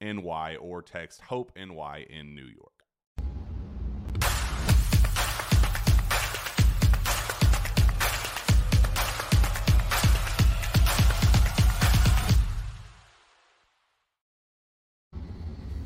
[0.00, 2.72] NY or text Hope NY in New York.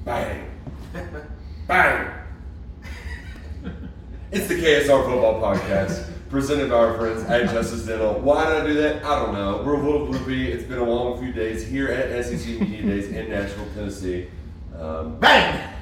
[0.04, 0.50] Bang.
[1.66, 2.10] Bang.
[4.30, 8.14] it's the KSR Football Podcast, presented by our friends at Justice Dental.
[8.14, 9.04] Why did I do that?
[9.04, 9.62] I don't know.
[9.66, 10.46] We're a little gloopy.
[10.46, 14.28] It's been a long few days here at SEC Media Days in Nashville, Tennessee.
[14.74, 15.74] Um, Bang!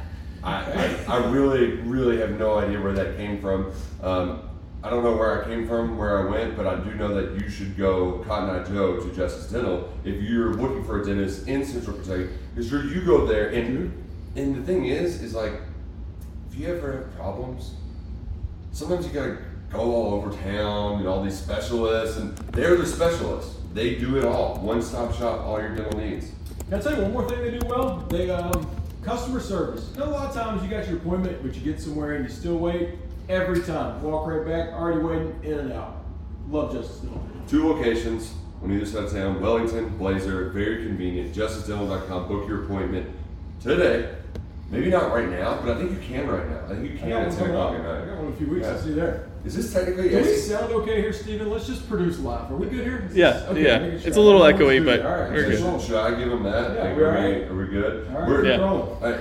[0.43, 3.73] I, I, I really, really have no idea where that came from.
[4.03, 4.43] Um,
[4.83, 7.41] I don't know where I came from, where I went, but I do know that
[7.41, 11.47] you should go Cotton Eye Joe to Justice Dental if you're looking for a dentist
[11.47, 12.29] in Central Kentucky.
[12.57, 13.93] Because you go there, and
[14.35, 15.53] and the thing is, is like,
[16.51, 17.75] if you ever have problems,
[18.73, 19.39] sometimes you gotta
[19.71, 23.57] go all over town and all these specialists, and they're the specialists.
[23.73, 24.57] They do it all.
[24.57, 26.33] One stop shop, all your dental needs.
[26.69, 28.05] Can I tell you one more thing they do well?
[28.09, 28.69] They um,
[29.03, 29.89] customer service.
[29.95, 32.25] You know, a lot of times you got your appointment, but you get somewhere and
[32.25, 32.91] you still wait.
[33.29, 36.05] Every time, walk right back, already waiting, in and out.
[36.49, 37.23] Love Justice Dental.
[37.47, 41.33] Two locations on either side of town Wellington, Blazer, very convenient.
[41.33, 42.27] JusticeDental.com.
[42.27, 43.09] Book your appointment
[43.61, 44.17] today.
[44.71, 46.65] Maybe not right now, but I think you can right now.
[46.65, 48.47] I think you can at one 10 o'clock at I got one in a few
[48.49, 48.67] weeks.
[48.67, 48.73] Yeah.
[48.73, 49.30] I'll see you there.
[49.45, 51.49] Is this technically Do we sound okay here, Steven?
[51.51, 52.51] Let's just produce live.
[52.53, 53.07] Are we good here?
[53.09, 53.79] Is Yeah, this- okay, yeah.
[53.79, 55.01] making It's a little Let's echoey, but.
[55.05, 55.81] All right, we're good.
[55.81, 56.75] Should I give them that?
[56.75, 57.51] Yeah, Like, we're are, we, alright.
[57.51, 58.09] are we good?
[58.13, 58.57] All right, We're, Yeah.
[58.59, 59.05] rolling.
[59.05, 59.19] I-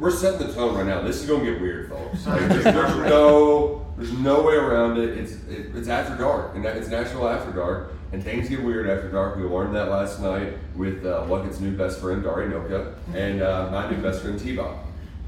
[0.00, 1.02] we're setting the tone right now.
[1.02, 2.26] This is gonna get weird, folks.
[2.26, 5.10] Like, there's, there's no, there's no way around it.
[5.18, 9.08] It's it, it's after dark, and it's Nashville after dark, and things get weird after
[9.10, 9.36] dark.
[9.36, 13.68] We learned that last night with uh, Luckett's new best friend Dari Noka and uh,
[13.70, 14.76] my new best friend T-Bob.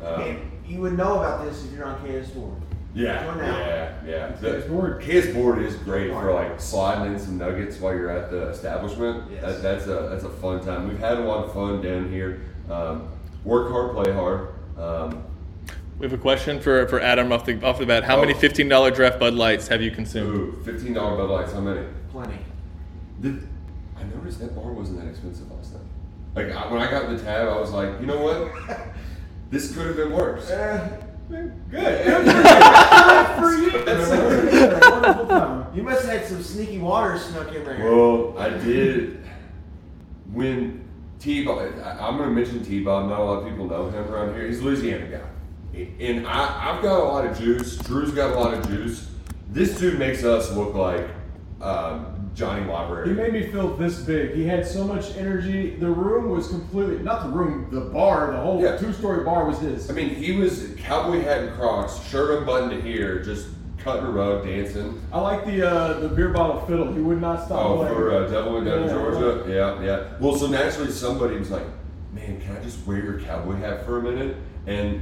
[0.05, 2.57] Um, And you would know about this if you're on KS Four.
[2.95, 3.59] Yeah, Come on now.
[3.59, 4.33] yeah, yeah.
[4.61, 5.01] KS board.
[5.03, 9.31] KS board is great for like sliding in some nuggets while you're at the establishment.
[9.31, 9.43] Yes.
[9.43, 10.89] That, that's a that's a fun time.
[10.89, 12.43] We've had a lot of fun down here.
[12.71, 13.09] Um,
[13.45, 14.49] work hard, play hard.
[14.79, 15.23] Um,
[15.99, 18.05] We have a question for, for Adam off the off the bat.
[18.05, 18.39] How many Oh.
[18.39, 20.35] fifteen dollar draft Bud Lights have you consumed?
[20.35, 21.53] ooh, fifteen dollar Bud Lights.
[21.53, 21.87] How many?
[22.11, 22.39] Plenty.
[23.21, 23.47] Did,
[23.99, 25.83] I noticed that bar wasn't that expensive last night.
[26.37, 28.79] Like I, when I got the tab, I was like, you know what?
[29.51, 30.51] This could have been worse.
[30.51, 30.89] Eh,
[31.29, 31.53] good.
[33.39, 33.71] for you.
[33.85, 35.77] That's a wonderful time.
[35.77, 37.79] You must have had some sneaky water snuck in there.
[37.85, 39.25] Well, I did
[40.33, 40.89] when
[41.21, 41.59] T Bob.
[41.85, 43.09] I'm going to mention T Bob.
[43.09, 44.47] Not a lot of people know him around here.
[44.47, 47.77] He's a Louisiana guy, and I, I've got a lot of juice.
[47.79, 49.09] Drew's got a lot of juice.
[49.51, 51.09] This dude makes us look like
[51.61, 52.63] um, Johnny
[53.05, 54.33] He made me feel this big.
[54.35, 55.71] He had so much energy.
[55.71, 58.77] The room was completely not the room, the bar, the whole Yeah.
[58.77, 59.91] two story bar was his.
[59.91, 63.49] I mean, he was cowboy hat and Crocs, shirt unbuttoned to here, just
[63.79, 65.01] cutting a rug, dancing.
[65.13, 66.93] I like the uh, the beer bottle fiddle.
[66.93, 67.95] He would not stop Oh, playing.
[67.97, 68.93] for uh, Devil went down to Yeah.
[68.93, 69.45] Georgia.
[69.49, 70.03] Yeah, yeah.
[70.21, 71.67] Well, so naturally somebody was like,
[72.15, 74.37] "Man, can I just wear your cowboy hat for a minute?"
[74.69, 75.01] And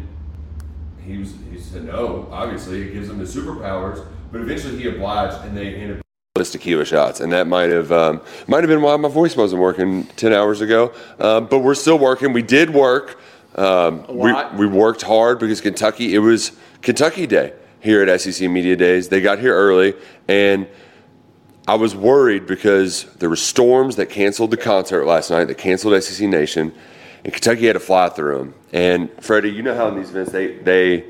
[1.05, 2.29] he was he said no.
[2.32, 4.03] Obviously, it gives him the superpowers.
[4.32, 6.00] But eventually, he obliged, and they ended.
[6.37, 9.62] List tequila shots, and that might have um, might have been why my voice wasn't
[9.62, 10.93] working ten hours ago.
[11.19, 12.33] Um, but we're still working.
[12.33, 13.19] We did work.
[13.55, 16.15] Um, we, we worked hard because Kentucky.
[16.15, 16.53] It was
[16.83, 19.09] Kentucky Day here at SEC Media Days.
[19.09, 19.94] They got here early,
[20.29, 20.69] and
[21.67, 25.47] I was worried because there were storms that canceled the concert last night.
[25.47, 26.73] That canceled SEC Nation,
[27.25, 28.55] and Kentucky had to fly through them.
[28.75, 31.05] And Freddie, you know how in these events they they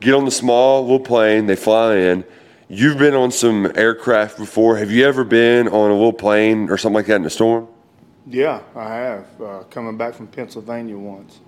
[0.00, 2.24] get on the small little plane, they fly in.
[2.70, 4.76] You've been on some aircraft before.
[4.76, 7.66] Have you ever been on a little plane or something like that in a storm?
[8.26, 9.40] Yeah, I have.
[9.40, 11.40] Uh, coming back from Pennsylvania once.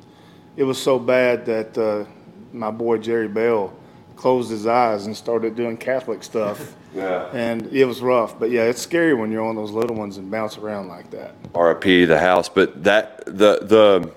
[0.56, 2.06] It was so bad that uh,
[2.54, 3.70] my boy Jerry Bell
[4.16, 6.76] closed his eyes and started doing Catholic stuff.
[6.92, 7.30] Yeah.
[7.32, 8.36] And it was rough.
[8.36, 11.36] But yeah, it's scary when you're on those little ones and bounce around like that.
[11.54, 14.12] RIP the house, but that the the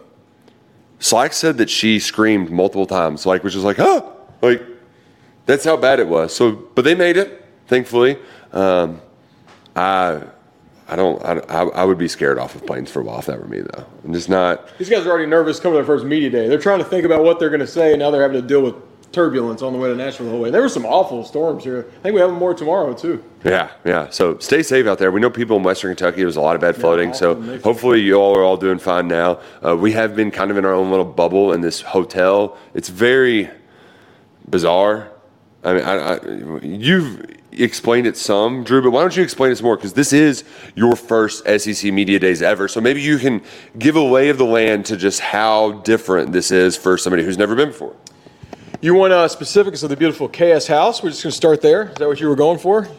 [0.97, 4.01] Slack said that she screamed multiple times, like which is like, huh,
[4.41, 4.63] like
[5.45, 6.35] that's how bad it was.
[6.35, 8.17] So, but they made it, thankfully.
[8.51, 9.01] Um,
[9.75, 10.23] I
[10.87, 13.39] I don't I, I would be scared off of planes for a while if that
[13.39, 13.85] were me though.
[14.03, 14.77] I'm just not.
[14.77, 16.47] These guys are already nervous coming to their first media day.
[16.47, 18.47] They're trying to think about what they're going to say, and now they're having to
[18.47, 18.75] deal with
[19.13, 20.49] turbulence on the way to Nashville the whole way.
[20.49, 21.85] There were some awful storms here.
[21.87, 23.23] I think we have more tomorrow too.
[23.43, 24.09] Yeah, yeah.
[24.09, 25.11] So stay safe out there.
[25.11, 26.17] We know people in Western Kentucky.
[26.17, 27.13] There was a lot of bad flooding.
[27.13, 27.63] so awful mix.
[27.63, 29.39] hopefully you all are all doing fine now.
[29.65, 32.57] Uh, we have been kind of in our own little bubble in this hotel.
[32.73, 33.49] It's very
[34.49, 35.12] bizarre.
[35.63, 36.25] I mean, I, I,
[36.61, 39.75] you've explained it some, Drew, but why don't you explain it some more?
[39.75, 40.43] Because this is
[40.75, 42.67] your first SEC Media Days ever.
[42.67, 43.41] So maybe you can
[43.77, 47.37] give a lay of the land to just how different this is for somebody who's
[47.37, 47.95] never been before.
[48.83, 51.01] You want uh, specifics of the beautiful KS House?
[51.01, 51.83] We're just going to start there.
[51.83, 52.89] Is that what you were going for?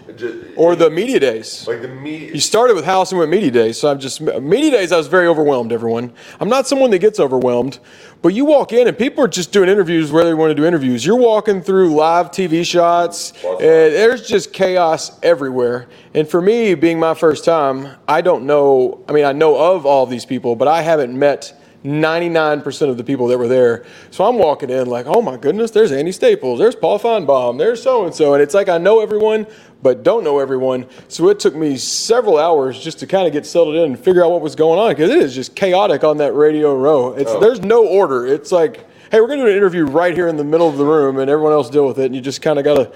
[0.57, 1.69] Or the media days?
[1.69, 2.33] Like the media.
[2.33, 4.93] You started with house and went media days, so I'm just media days.
[4.93, 5.73] I was very overwhelmed.
[5.73, 7.81] Everyone, I'm not someone that gets overwhelmed,
[8.23, 10.65] but you walk in and people are just doing interviews where they want to do
[10.65, 11.05] interviews.
[11.05, 13.35] You're walking through live TV shots.
[13.45, 15.89] And there's just chaos everywhere.
[16.15, 19.05] And for me, being my first time, I don't know.
[19.07, 23.05] I mean, I know of all these people, but I haven't met 99% of the
[23.05, 23.85] people that were there.
[24.11, 27.83] So I'm walking in like, oh my goodness, there's Andy Staples, there's Paul Finebaum, there's
[27.83, 28.33] so and so.
[28.33, 29.47] And it's like I know everyone,
[29.83, 30.87] but don't know everyone.
[31.09, 34.25] So it took me several hours just to kind of get settled in and figure
[34.25, 37.13] out what was going on because it is just chaotic on that radio row.
[37.13, 37.39] It's oh.
[37.39, 38.27] There's no order.
[38.27, 40.79] It's like, hey, we're going to do an interview right here in the middle of
[40.79, 42.07] the room and everyone else deal with it.
[42.07, 42.93] And you just kind of got to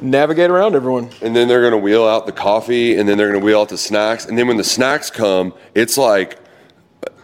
[0.00, 1.10] navigate around everyone.
[1.20, 3.60] and then they're going to wheel out the coffee and then they're going to wheel
[3.60, 6.38] out the snacks and then when the snacks come it's like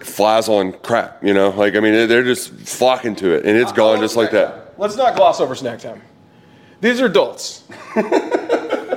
[0.07, 3.73] flies on crap you know like i mean they're just flocking to it and it's
[3.73, 6.03] gone just like that Let's not gloss over snack time.
[6.83, 7.65] These are adults.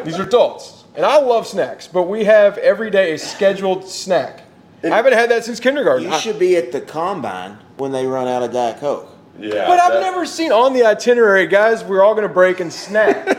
[0.04, 0.84] These are adults.
[0.96, 4.42] And I love snacks, but we have every day a scheduled snack.
[4.84, 6.08] I haven't had that since kindergarten.
[6.08, 9.08] You I- should be at the combine when they run out of Diet Coke.
[9.40, 12.74] yeah but I've never seen on the itinerary, guys, we're all going to break and
[12.74, 13.38] snack.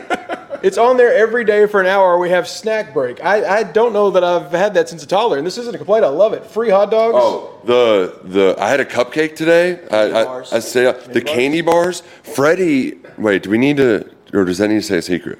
[0.63, 2.17] it's on there every day for an hour.
[2.17, 3.23] We have snack break.
[3.23, 5.77] I, I don't know that I've had that since a toddler, and this isn't a
[5.77, 6.05] complaint.
[6.05, 6.45] I love it.
[6.45, 7.15] Free hot dogs.
[7.17, 10.51] oh the the i had a cupcake today i i, bars.
[10.51, 14.69] I say uh, the candy bars freddie wait do we need to or does that
[14.69, 15.37] need to say a secret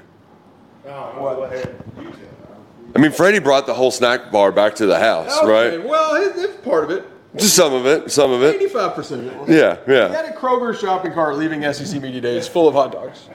[2.94, 5.88] I mean, Freddie brought the whole snack bar back to the house, Okay, right?
[5.88, 7.06] Well, it, it's part of it.
[7.38, 8.59] Just some of it, some of it.
[8.73, 9.11] 85%
[9.42, 9.56] of it.
[9.56, 10.09] Yeah, We yeah.
[10.09, 13.30] had a Kroger shopping cart leaving SEC Media Days full of hot dogs.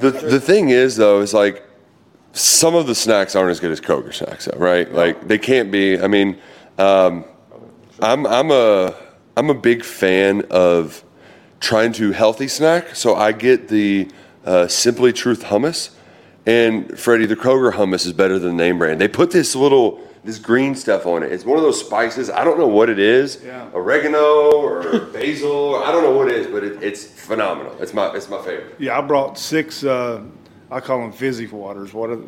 [0.00, 1.66] The the thing is though is like
[2.32, 4.90] some of the snacks aren't as good as Kroger snacks, though, right?
[4.92, 6.00] Like they can't be.
[6.00, 6.38] I mean,
[6.78, 7.24] um,
[8.00, 8.94] I'm I'm a
[9.36, 11.04] I'm a big fan of
[11.60, 14.08] trying to healthy snack, so I get the
[14.44, 15.90] uh, Simply Truth hummus.
[16.46, 19.00] And Freddie, the Kroger hummus is better than the name brand.
[19.00, 21.32] They put this little this green stuff on it.
[21.32, 22.28] It's one of those spices.
[22.28, 23.42] I don't know what it is.
[23.44, 23.68] Yeah.
[23.72, 25.50] Oregano or basil.
[25.50, 27.74] Or, I don't know what it is, but it, it's phenomenal.
[27.80, 28.76] It's my it's my favorite.
[28.78, 30.22] Yeah, I brought six, uh,
[30.70, 31.92] I call them fizzy waters.
[31.94, 32.20] What are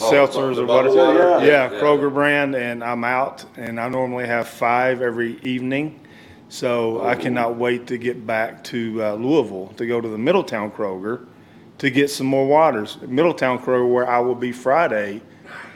[0.00, 0.86] Oh, seltzers or what?
[0.92, 1.44] water?
[1.46, 1.80] Yeah, Yeah.
[1.80, 6.00] Kroger brand, and I'm out, and I normally have five every evening.
[6.48, 10.72] So I cannot wait to get back to uh, Louisville to go to the Middletown
[10.72, 11.26] Kroger
[11.78, 12.98] to get some more waters.
[13.02, 15.20] Middletown Kroger, where I will be Friday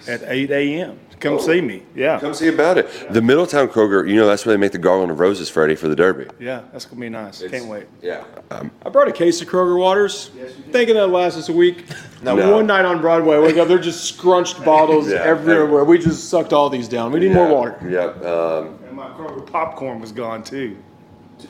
[0.08, 0.98] at 8 a.m.
[1.20, 1.82] Come see me.
[1.94, 3.12] Yeah, Come see about it.
[3.12, 5.88] The Middletown Kroger, you know, that's where they make the garland of roses, Freddie, for
[5.88, 6.26] the Derby.
[6.38, 7.42] yeah, that's gonna be nice.
[7.42, 7.86] Can't wait.
[8.00, 8.24] Yeah.
[8.50, 10.30] Um, I brought a case of Kroger waters,
[10.70, 11.84] thinking that lasts us a week.
[12.22, 12.34] No.
[12.54, 15.22] One night on Broadway, I wake up, they're just scrunched bottles Yeah.
[15.22, 15.84] everywhere.
[15.84, 17.12] We just sucked all these down.
[17.12, 17.76] We need more water.
[17.88, 18.06] Yeah.
[18.28, 20.76] Um, And my Kroger popcorn was gone too.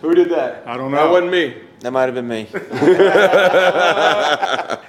[0.02, 0.62] Who did that?
[0.66, 0.98] I don't know.
[0.98, 1.56] That wasn't me.
[1.80, 2.46] That might have been me.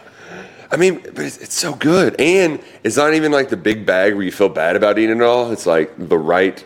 [0.71, 4.13] I mean, but it's, it's so good, and it's not even like the big bag
[4.13, 5.51] where you feel bad about eating it all.
[5.51, 6.63] It's like the right,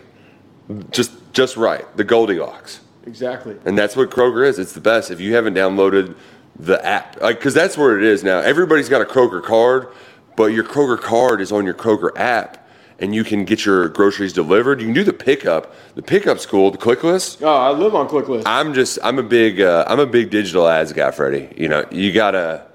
[0.91, 3.55] just just right, the Goldilocks, Exactly.
[3.65, 4.59] and that's what Kroger is.
[4.59, 5.09] It's the best.
[5.09, 6.15] If you haven't downloaded
[6.59, 8.39] the app, like, because that's where it is now.
[8.39, 9.87] Everybody's got a Kroger card,
[10.35, 12.67] but your Kroger card is on your Kroger app,
[12.99, 14.81] and you can get your groceries delivered.
[14.81, 15.73] You can do the pickup.
[15.95, 16.71] The pickup's cool.
[16.71, 17.41] The click list.
[17.41, 18.43] Oh, I live on ClickList.
[18.45, 21.49] I'm just I'm a big uh, I'm a big digital ads guy, Freddie.
[21.57, 22.67] You know, you gotta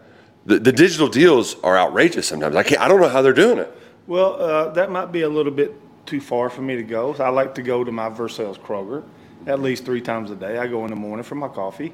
[0.48, 2.56] the, the digital deals are outrageous sometimes.
[2.56, 3.72] I can't I don't know how they're doing it.
[4.06, 5.74] Well, uh, that might be a little bit
[6.06, 7.14] too far for me to go.
[7.18, 9.04] I like to go to my Versailles Kroger
[9.46, 10.58] at least three times a day.
[10.58, 11.92] I go in the morning for my coffee,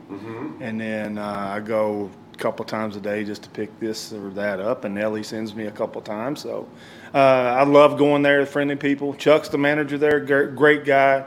[0.60, 4.30] and then uh, I go a couple times a day just to pick this or
[4.30, 4.84] that up.
[4.84, 6.40] And Ellie sends me a couple times.
[6.40, 6.68] So
[7.12, 9.14] uh, I love going there, friendly people.
[9.14, 11.24] Chuck's the manager there, great, guy.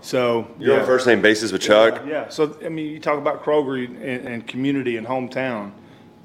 [0.00, 2.04] So You're on first name basis with Chuck.
[2.06, 5.72] Yeah, so, I mean, you talk about Kroger and, and community and hometown.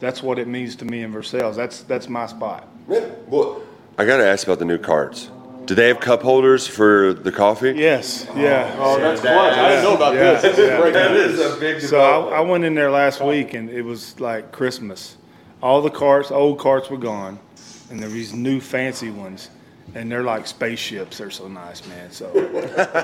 [0.04, 1.56] That's what it means to me in Versailles.
[1.56, 2.68] That's, that's my spot.
[2.90, 3.08] Yeah.
[3.28, 3.64] Well,
[3.98, 5.30] I gotta ask about the new carts.
[5.64, 7.72] Do they have cup holders for the coffee?
[7.72, 8.76] Yes, yeah.
[8.80, 9.54] oh, that's clutch.
[9.58, 10.58] I didn't know about Yeah, this.
[10.58, 10.82] yeah.
[10.82, 11.40] Break That news.
[11.40, 11.88] a big deal.
[11.90, 15.16] So I, I went in there last week and it was like Christmas.
[15.62, 17.40] All the carts, old carts were gone,
[17.90, 19.50] and there were these new fancy ones,
[19.96, 21.18] and they're like spaceships.
[21.18, 22.12] They're so nice, man.
[22.12, 22.30] So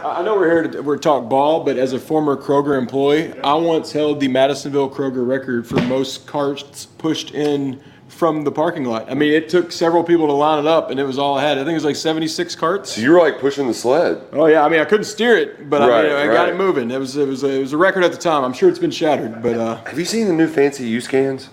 [0.04, 3.54] I know we're here to we're talk ball, but as a former Kroger employee, I
[3.54, 9.10] once held the Madisonville Kroger record for most carts pushed in from the parking lot.
[9.10, 11.44] I mean, it took several people to line it up, and it was all I
[11.44, 11.58] had.
[11.58, 12.94] I think it was like 76 carts.
[12.94, 14.22] So you were like pushing the sled.
[14.34, 16.92] Oh yeah, I mean, I couldn't steer it, but I, mean, I got it moving.
[16.92, 18.44] It was it was a, it was a record at the time.
[18.44, 21.50] I'm sure it's been shattered, but uh, Have you seen the new fancy U scans?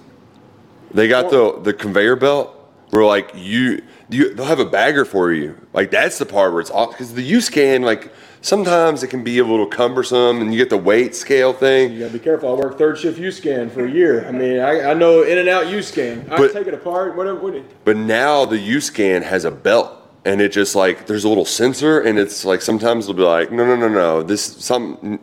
[0.92, 2.55] They got the the conveyor belt
[2.90, 5.56] where like you you they'll have a bagger for you.
[5.72, 9.24] Like that's the part where it's off because the U scan like sometimes it can
[9.24, 11.92] be a little cumbersome and you get the weight scale thing.
[11.92, 12.50] you gotta be careful.
[12.50, 14.26] I worked third shift U scan for a year.
[14.26, 16.26] I mean, I, I know in and out U scan.
[16.30, 17.16] I But- take it apart.
[17.16, 19.92] What, what, But now the U scan has a belt
[20.24, 23.50] and it just like there's a little sensor and it's like sometimes it'll be like
[23.52, 25.18] no no no no this some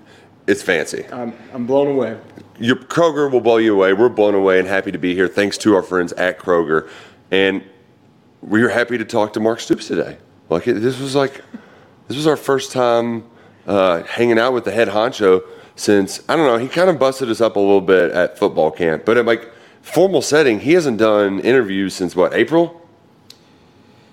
[0.48, 1.06] it's fancy.
[1.12, 2.18] I'm I'm blown away.
[2.60, 3.94] Your Kroger will blow you away.
[3.94, 5.28] We're blown away and happy to be here.
[5.28, 6.88] Thanks to our friends at Kroger,
[7.34, 7.64] and
[8.44, 10.18] we were happy to talk to Mark Stoops today.
[10.50, 11.42] Like it, this was like
[12.08, 13.24] this was our first time
[13.66, 15.42] uh, hanging out with the head honcho
[15.76, 16.58] since I don't know.
[16.58, 19.52] He kind of busted us up a little bit at football camp, but at like
[19.82, 22.80] formal setting, he hasn't done interviews since what April.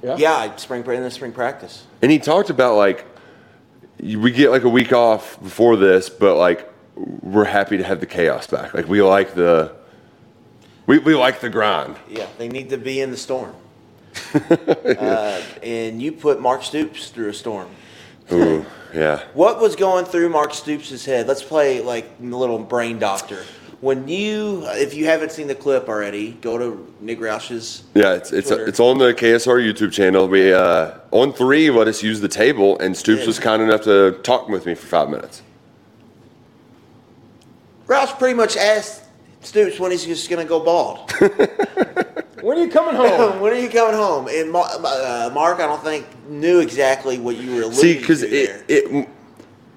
[0.02, 1.84] Yeah, spring in the spring practice.
[2.00, 3.04] And he talked about like
[3.98, 8.06] we get like a week off before this, but like we're happy to have the
[8.06, 8.72] chaos back.
[8.72, 9.78] Like we like the
[10.90, 11.94] we, we like the grind.
[12.08, 13.54] Yeah, they need to be in the storm.
[14.34, 17.68] uh, and you put Mark Stoops through a storm.
[18.32, 19.22] Ooh, yeah.
[19.34, 21.28] What was going through Mark Stoops' head?
[21.28, 23.44] Let's play like a little brain doctor.
[23.80, 27.84] When you, if you haven't seen the clip already, go to Nick Roush's.
[27.94, 28.66] Yeah, it's it's Twitter.
[28.66, 30.26] it's on the KSR YouTube channel.
[30.26, 34.18] We uh, on three let us use the table, and Stoops was kind enough to
[34.24, 35.42] talk with me for five minutes.
[37.86, 39.04] Roush pretty much asked
[39.42, 41.12] Stoops when he's just going to go bald.
[42.42, 43.40] When are you coming home?
[43.40, 44.28] when are you coming home?
[44.28, 48.28] And uh, Mark, I don't think knew exactly what you were alluding See, because to
[48.28, 49.02] it, there.
[49.02, 49.08] it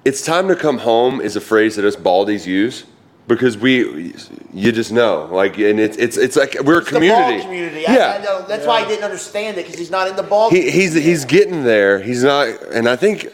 [0.04, 2.84] it's time to come home is a phrase that us baldies use
[3.26, 4.14] because we
[4.52, 7.38] you just know like and it's it's it's like we're a It's community.
[7.38, 7.80] The bald community.
[7.82, 7.90] Yeah.
[7.90, 8.46] I, I know.
[8.46, 10.50] That's why I didn't understand it because he's not in the ball.
[10.50, 12.00] he, he's he's getting there.
[12.00, 13.28] He's not, and I think,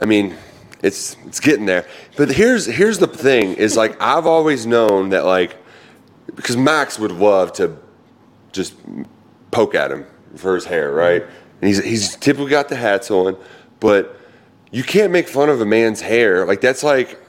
[0.00, 0.36] I mean,
[0.82, 1.86] it's it's getting there.
[2.16, 5.56] But here's here's the thing: is like I've always known that like
[6.34, 7.76] because Max would love to
[8.52, 8.74] just
[9.50, 10.98] poke at him for his hair, mm-hmm.
[10.98, 11.22] right?
[11.22, 13.36] And he's he's typically got the hats on,
[13.80, 14.18] but
[14.70, 16.46] you can't make fun of a man's hair.
[16.46, 17.20] Like that's like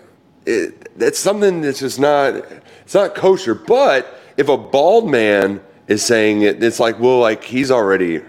[0.45, 2.35] it, that's something that's just not
[2.81, 3.55] it's not kosher.
[3.55, 8.21] But if a bald man is saying it, it's like well, like he's already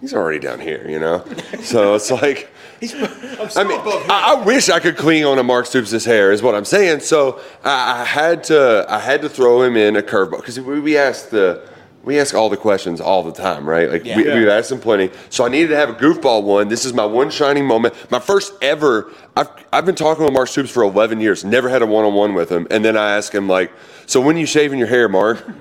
[0.00, 1.24] he's already down here, you know.
[1.62, 2.50] So it's like.
[3.56, 6.54] I mean, I, I wish I could clean on a Mark Stoops' hair, is what
[6.54, 7.00] I'm saying.
[7.00, 10.80] So I, I had to, I had to throw him in a curveball because we,
[10.80, 11.68] we asked the,
[12.02, 13.90] we ask all the questions all the time, right?
[13.90, 14.34] Like we, Yeah.
[14.38, 15.10] we've asked him plenty.
[15.28, 16.68] So I needed to have a goofball one.
[16.68, 19.10] This is my one shining moment, my first ever.
[19.36, 22.50] I've, I've been talking with Mark Stoops for 11 years, never had a one-on-one with
[22.50, 23.70] him, and then I ask him like,
[24.06, 25.46] "So when you shaving your hair, Mark?"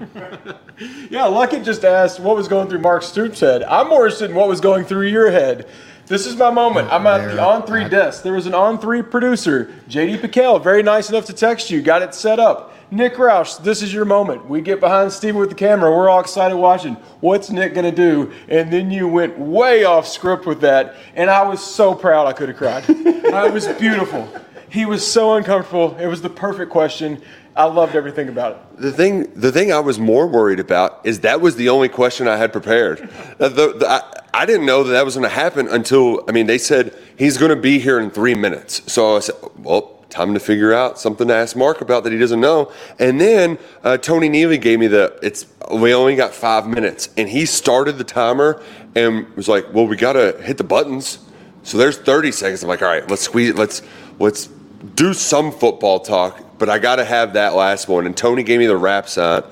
[1.09, 3.63] Yeah, Luckett just asked what was going through Mark Stoops' head.
[3.63, 5.67] I'm more interested in what was going through your head.
[6.09, 6.91] This is my moment.
[6.91, 8.23] I'm at the on three desk.
[8.23, 12.01] There was an on three producer, JD PicKell, very nice enough to text you, got
[12.01, 12.73] it set up.
[12.89, 14.49] Nick Roush, this is your moment.
[14.49, 15.95] We get behind Steven with the camera.
[15.95, 16.95] We're all excited watching.
[17.19, 18.33] What's Nick gonna do?
[18.47, 22.33] And then you went way off script with that, and I was so proud I
[22.33, 22.85] could have cried.
[22.89, 24.27] it was beautiful.
[24.71, 25.95] He was so uncomfortable.
[25.97, 27.21] It was the perfect question.
[27.55, 28.81] I loved everything about it.
[28.81, 32.27] The thing, the thing I was more worried about is that was the only question
[32.27, 33.09] I had prepared.
[33.39, 34.01] Uh, the, the, I,
[34.33, 37.37] I didn't know that that was going to happen until I mean they said he's
[37.37, 38.91] going to be here in three minutes.
[38.91, 42.19] So I said, well, time to figure out something to ask Mark about that he
[42.19, 42.71] doesn't know.
[42.97, 47.29] And then uh, Tony Neely gave me the it's we only got five minutes, and
[47.29, 48.61] he started the timer
[48.95, 51.19] and was like, well, we got to hit the buttons.
[51.63, 52.63] So there's 30 seconds.
[52.63, 53.53] I'm like, all right, let's squeeze.
[53.53, 53.81] Let's
[54.17, 54.47] let's
[54.95, 58.05] do some football talk, but I got to have that last one.
[58.05, 59.43] And Tony gave me the rap sign,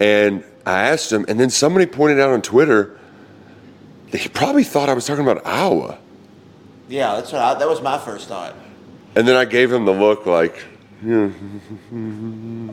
[0.00, 2.98] and I asked him, and then somebody pointed out on Twitter
[4.10, 5.98] that he probably thought I was talking about Iowa.
[6.88, 8.54] Yeah, that's what I, that was my first thought.
[9.14, 10.64] And then I gave him the look like,
[11.04, 11.30] yeah.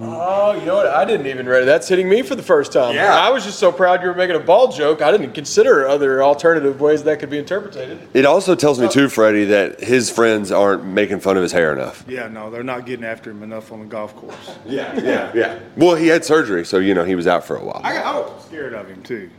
[0.03, 0.87] Oh, you know what?
[0.87, 1.65] I didn't even read it.
[1.65, 2.95] That's hitting me for the first time.
[2.95, 3.13] Yeah.
[3.15, 5.01] I was just so proud you were making a ball joke.
[5.01, 8.07] I didn't consider other alternative ways that could be interpreted.
[8.13, 11.71] It also tells me too, Freddie, that his friends aren't making fun of his hair
[11.73, 12.03] enough.
[12.07, 14.55] Yeah, no, they're not getting after him enough on the golf course.
[14.65, 15.59] Yeah, yeah, yeah.
[15.77, 17.81] Well, he had surgery, so you know he was out for a while.
[17.83, 19.29] I, I was scared of him too.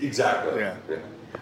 [0.00, 0.60] Exactly.
[0.60, 0.76] Yeah.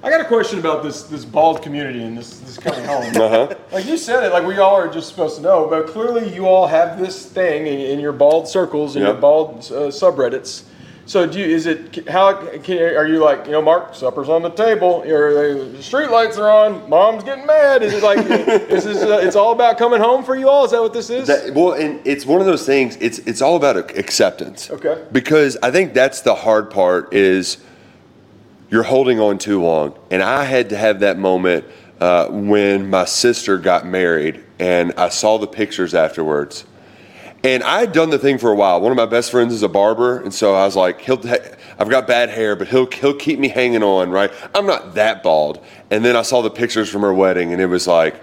[0.03, 3.05] I got a question about this this bald community and this this coming home.
[3.17, 3.55] Uh-huh.
[3.73, 6.47] Like you said it, like we all are just supposed to know, but clearly you
[6.47, 10.65] all have this thing in, in your bald circles and your bald uh, subreddits.
[11.07, 14.43] So do you, is it how can, are you like you know Mark supper's on
[14.43, 18.19] the table or the street lights are on mom's getting mad is it like
[18.71, 21.09] is this uh, it's all about coming home for you all is that what this
[21.09, 22.97] is That, well, and it's one of those things.
[23.01, 24.69] It's it's all about acceptance.
[24.69, 25.05] Okay.
[25.13, 27.59] Because I think that's the hard part is
[28.71, 31.65] you're holding on too long, and I had to have that moment
[32.01, 36.65] uh, when my sister got married, and I saw the pictures afterwards.
[37.45, 38.81] And I had done the thing for a while.
[38.81, 41.23] One of my best friends is a barber, and so I was like, "He'll,
[41.79, 44.33] I've got bad hair, but he'll he'll keep me hanging on, right?
[44.55, 47.67] I'm not that bald." And then I saw the pictures from her wedding, and it
[47.67, 48.17] was like,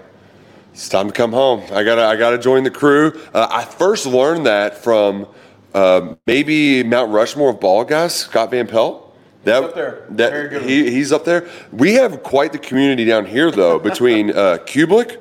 [0.74, 1.62] it's time to come home.
[1.72, 3.12] I gotta, I gotta join the crew.
[3.32, 5.28] Uh, I first learned that from
[5.72, 9.03] um, maybe Mount Rushmore of ball guys, Scott Van Pelt.
[9.44, 10.06] That, up there.
[10.10, 11.48] That he, he's up there.
[11.72, 15.18] We have quite the community down here, though, between uh, Cubelic,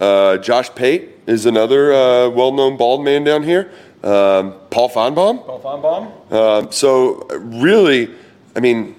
[0.00, 3.70] uh, Josh Pate is another uh, well-known bald man down here.
[4.02, 5.44] Um, Paul Finebaum.
[5.44, 6.32] Paul Finebaum?
[6.32, 8.14] Um, so really,
[8.54, 8.94] I mean,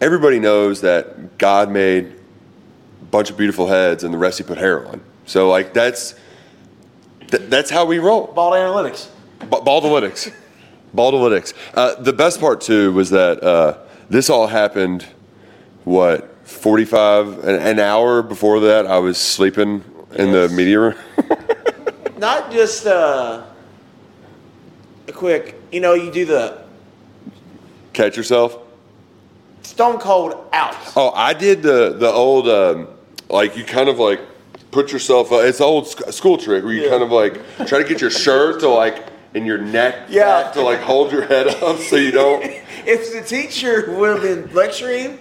[0.00, 4.58] everybody knows that God made a bunch of beautiful heads, and the rest He put
[4.58, 5.00] hair on.
[5.26, 6.14] So like that's
[7.28, 8.28] th- that's how we roll.
[8.28, 9.08] Bald analytics.
[9.40, 10.32] B- Baldalytics.
[10.94, 11.52] Baldalytics.
[11.74, 13.78] Uh, the best part too was that uh,
[14.10, 15.06] this all happened.
[15.84, 16.34] What?
[16.46, 19.84] Forty-five an, an hour before that, I was sleeping
[20.16, 20.52] in the Yes.
[20.52, 20.94] media room.
[22.18, 23.44] Not just uh,
[25.06, 26.62] a quick, you know, you do the
[27.92, 28.56] Catch yourself.
[29.62, 30.74] stone cold out.
[30.96, 32.88] Oh, I did the the old um,
[33.28, 34.20] like you kind of like
[34.70, 35.30] put yourself.
[35.32, 37.34] Uh, it's the old sc- school trick where you kind of like
[37.66, 40.44] try to get your shirt to like in your neck Yeah.
[40.44, 42.42] back to like hold your head up so you don't.
[42.88, 45.18] If the teacher would have been lecturing,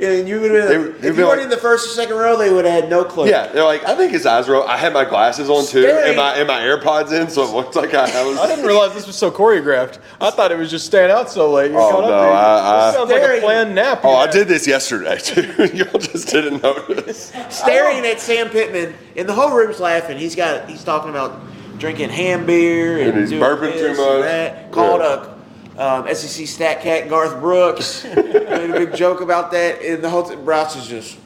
[0.00, 2.34] and you would have, they'd if you weren't like- in the first or second row,
[2.38, 3.28] they would have had no clue.
[3.28, 4.56] Yeah, they're like I think his eyes were.
[4.56, 6.08] o- I had my glasses on too, Staring.
[6.08, 8.38] and my and my AirPods in, so it looked like I, I was.
[8.38, 9.98] I didn't realize this was so choreographed.
[10.18, 11.70] I thought it was just staying out so late.
[11.72, 12.32] You're Oh, caught up no, there.
[12.32, 14.00] I- I- this sounds like a planned nap.
[14.02, 15.66] Oh, you I did this yesterday too.
[15.76, 17.30] Y'all just didn't notice.
[17.50, 20.16] staring at Sam Pittman, and the whole room's laughing.
[20.16, 21.38] He's got he's talking about
[21.78, 24.22] drinking ham beer and, And he's doing burping this too and much.
[24.22, 24.72] That.
[24.72, 25.26] Called Yeah.
[25.26, 25.39] a
[25.78, 28.04] um, SEC stat cat Garth Brooks.
[28.14, 31.18] made a big joke about that, and the whole th- Brouts is just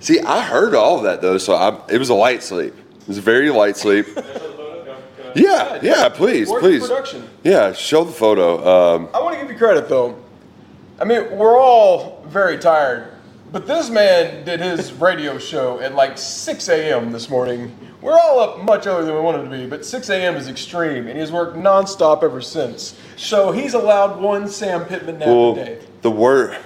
[0.00, 2.74] See, I heard all of that though, so I, it was a light sleep.
[3.00, 4.06] It was a very light sleep.
[5.34, 6.86] Yeah, yeah, please, Work please.
[6.86, 7.28] production.
[7.44, 8.94] Yeah, show the photo.
[8.96, 10.16] Um, I want to give you credit though.
[10.98, 13.12] I mean, we're all very tired,
[13.52, 17.12] but this man did his radio show at like 6 a.m.
[17.12, 17.76] this morning.
[18.06, 20.36] We're all up much earlier than we wanted to be, but 6 a.m.
[20.36, 22.96] is extreme, and he's worked nonstop ever since.
[23.16, 25.84] So he's allowed one Sam Pittman nap a day.
[26.02, 26.56] the wor-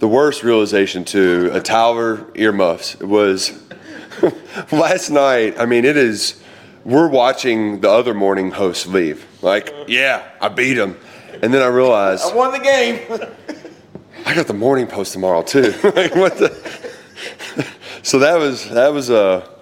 [0.00, 3.58] the worst realization too, a Tyler earmuffs was
[4.70, 5.58] last night.
[5.58, 6.42] I mean, it is.
[6.84, 9.26] We're watching the other morning hosts leave.
[9.40, 10.98] Like, yeah, I beat him,
[11.40, 13.00] and then I realized I won the game.
[14.26, 15.70] I got the morning post tomorrow too.
[15.96, 16.86] like what the?
[18.02, 19.53] so that was that was a it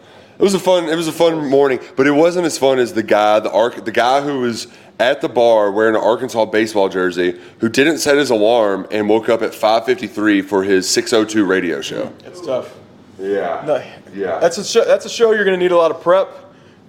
[0.45, 3.03] was a fun it was a fun morning, but it wasn't as fun as the
[3.03, 7.41] guy the arc the guy who was at the bar wearing an Arkansas baseball jersey
[7.59, 12.13] who didn't set his alarm and woke up at 5:53 for his 6:02 radio show.
[12.25, 12.75] It's tough.
[13.19, 13.63] Yeah.
[13.67, 13.83] No,
[14.15, 14.39] Yeah.
[14.39, 16.29] That's a show, that's a show you're going to need a lot of prep.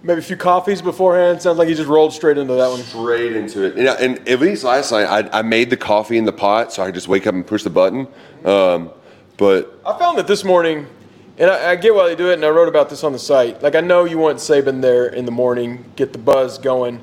[0.06, 1.42] Maybe a few coffees beforehand.
[1.42, 2.80] Sounds like you just rolled straight into that one.
[2.82, 3.78] straight into it.
[3.78, 6.84] And, and at least last night I, I made the coffee in the pot so
[6.84, 8.08] I could just wake up and push the button.
[8.44, 8.92] Um,
[9.38, 10.88] but I found that this morning,
[11.38, 13.20] And I, I get why they do it, and I wrote about this on the
[13.20, 13.62] site.
[13.64, 17.02] Like I know you want Saban there in the morning, get the buzz going,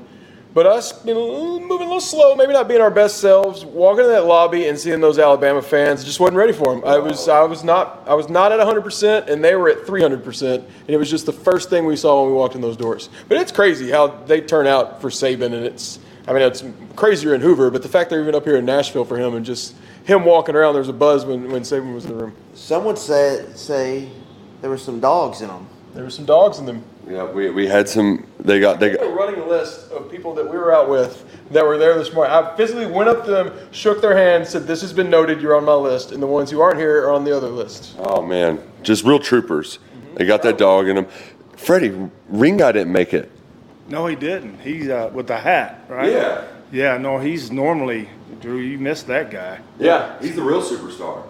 [0.53, 4.25] but us moving a little slow, maybe not being our best selves, walking in that
[4.25, 6.83] lobby and seeing those Alabama fans, just wasn't ready for them.
[6.85, 9.85] I was I was not I was not at 100 percent, and they were at
[9.85, 12.61] 300 percent, and it was just the first thing we saw when we walked in
[12.61, 13.09] those doors.
[13.29, 16.65] But it's crazy how they turn out for Saban, and it's I mean it's
[16.97, 19.45] crazier in Hoover, but the fact they're even up here in Nashville for him and
[19.45, 22.35] just him walking around, there was a buzz when when Saban was in the room.
[22.55, 24.09] Some would say say
[24.61, 25.67] there were some dogs in them.
[25.93, 26.83] There were some dogs in them.
[27.09, 28.25] Yeah, we, we had some.
[28.39, 29.13] They got they We're got.
[29.15, 32.31] running a list of people that we were out with that were there this morning.
[32.33, 35.41] I physically went up to them, shook their hand, said, "This has been noted.
[35.41, 37.95] You're on my list." And the ones who aren't here are on the other list.
[37.99, 39.79] Oh man, just real troopers.
[40.15, 41.07] They got that dog in them.
[41.57, 43.29] Freddie, Ring guy didn't make it.
[43.89, 44.59] No, he didn't.
[44.59, 46.11] He's uh, with the hat, right?
[46.11, 46.45] Yeah.
[46.71, 49.59] Yeah, no, he's normally, Drew, you missed that guy.
[49.77, 51.23] Yeah, He's the real superstar.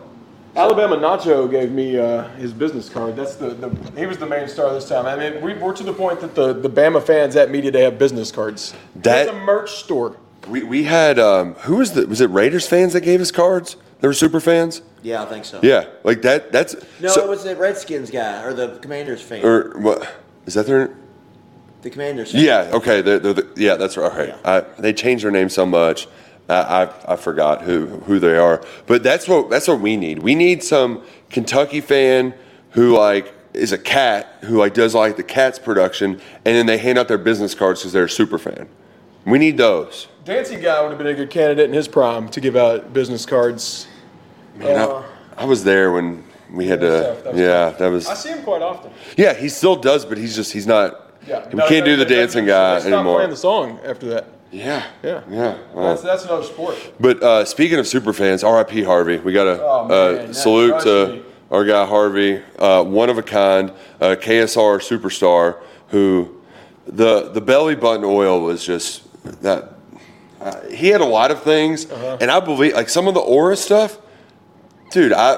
[0.56, 3.16] Alabama Nacho gave me uh, his business card.
[3.16, 5.06] That's the, the he was the main star this time.
[5.06, 7.84] I mean, we, we're to the point that the the Bama fans at media day
[7.84, 8.74] have business cards.
[8.96, 10.18] That- it's a merch store.
[10.50, 13.78] We, we had um, who was the was it Raiders fans that gave us cards?
[14.02, 14.82] They were super fans.
[15.04, 15.60] Yeah, I think so.
[15.64, 16.52] Yeah, like that.
[16.52, 19.46] That's No, so- it was the Redskins guy or the Commanders fan.
[19.46, 20.12] or what
[20.46, 20.96] is that their?
[21.84, 22.32] the Commanders.
[22.34, 22.44] Fan.
[22.44, 23.02] Yeah, okay.
[23.02, 24.12] They're, they're the, yeah, that's right.
[24.12, 24.36] Okay.
[24.46, 26.08] I, they changed their name so much,
[26.52, 28.64] I, I I forgot who who they are.
[28.88, 30.20] But that's what that's what we need.
[30.20, 32.34] We need some Kentucky fan
[32.72, 36.14] who like is a cat who like does like the Cats production,
[36.46, 38.68] and then they hand out their business cards because they're a super fan.
[39.26, 40.08] We need those.
[40.26, 43.26] Dancy guy would have been a good candidate in his prime to give out business
[43.26, 43.88] cards.
[44.56, 45.04] Man, Uh,
[45.38, 46.88] I, I was there when we had to.
[47.24, 47.78] That yeah, tough.
[47.80, 48.08] that was.
[48.08, 48.92] I see him quite often.
[49.18, 51.08] Yeah, he still does, but he's just he's not.
[51.28, 53.18] Yeah, we can't do the dancing guy anymore.
[53.18, 54.26] Playing the song after that.
[54.52, 55.22] Yeah, Yeah.
[55.30, 55.58] yeah.
[55.74, 55.84] wow.
[55.90, 56.76] That's, that's another sport.
[57.00, 58.84] But uh, speaking of super fans, R.I.P.
[58.84, 59.18] Harvey.
[59.18, 61.22] We got to Oh, man, uh, salute to me.
[61.50, 65.58] our guy Harvey, uh, one of a kind, uh, KSR superstar.
[65.90, 66.42] Who
[66.88, 69.04] the the belly button oil was just
[69.42, 69.74] that.
[70.42, 72.18] Uh, he had a lot of things, Uh-huh.
[72.20, 73.98] and I believe like some of the aura stuff.
[74.92, 75.38] Dude, I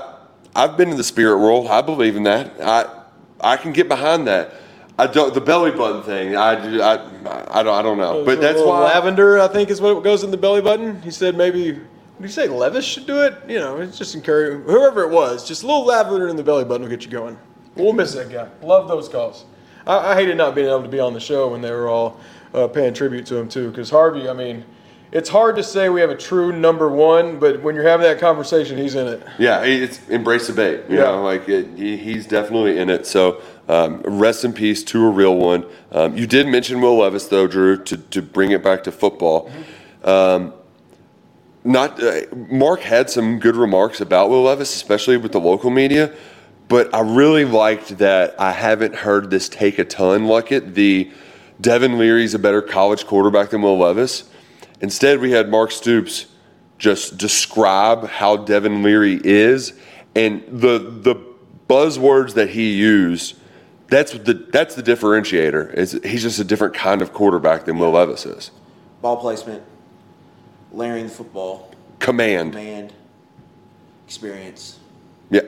[0.56, 1.67] I've been in the spirit world.
[1.67, 2.54] I believe in that.
[2.62, 2.86] I
[3.41, 4.54] I can get behind that.
[4.97, 6.36] I don't the belly button thing.
[6.36, 6.82] I do.
[6.82, 6.93] I
[7.51, 7.73] I don't.
[7.73, 8.23] I don't know.
[8.23, 8.84] But that's why.
[8.84, 11.01] lavender, I think, is what goes in the belly button.
[11.01, 11.71] He said maybe.
[11.71, 11.82] Did
[12.21, 13.34] you say Levis should do it?
[13.47, 15.47] You know, it's just encourage whoever it was.
[15.47, 17.38] Just a little lavender in the belly button will get you going.
[17.75, 18.47] We'll miss that guy.
[18.62, 19.45] Love those calls.
[19.88, 22.19] I, I hated not being able to be on the show when they were all
[22.53, 23.69] uh, paying tribute to him too.
[23.71, 24.63] Because Harvey, I mean,
[25.13, 28.19] it's hard to say we have a true number one, but when you're having that
[28.19, 29.23] conversation, he's in it.
[29.38, 30.82] Yeah, it's embrace the bait.
[30.89, 31.04] You Yeah.
[31.04, 33.06] know, like it, he, he's definitely in it.
[33.06, 35.65] So um, rest in peace to a real one.
[35.91, 39.52] Um, you did mention Will Levis though, Drew, to, to bring it back to football.
[40.04, 40.52] Um,
[41.63, 46.12] not uh, Mark had some good remarks about Will Levis, especially with the local media.
[46.69, 50.73] But I really liked that I haven't heard this take a ton like it.
[50.73, 51.12] The
[51.62, 54.23] Devin Leary's a better college quarterback than Will Levis.
[54.84, 56.26] Instead, we had Mark Stoops
[56.78, 59.72] just describe how Devin Leary is,
[60.13, 61.15] and the the
[61.69, 63.38] buzzwords that he used.
[63.88, 65.74] That's the that's the differentiator.
[65.74, 68.52] Is he's just a different kind of quarterback than Will Levis is.
[69.02, 69.63] Ball placement,
[70.74, 72.52] layering the football, Command.
[72.52, 72.93] command,
[74.06, 74.80] experience.
[75.30, 75.43] Yeah.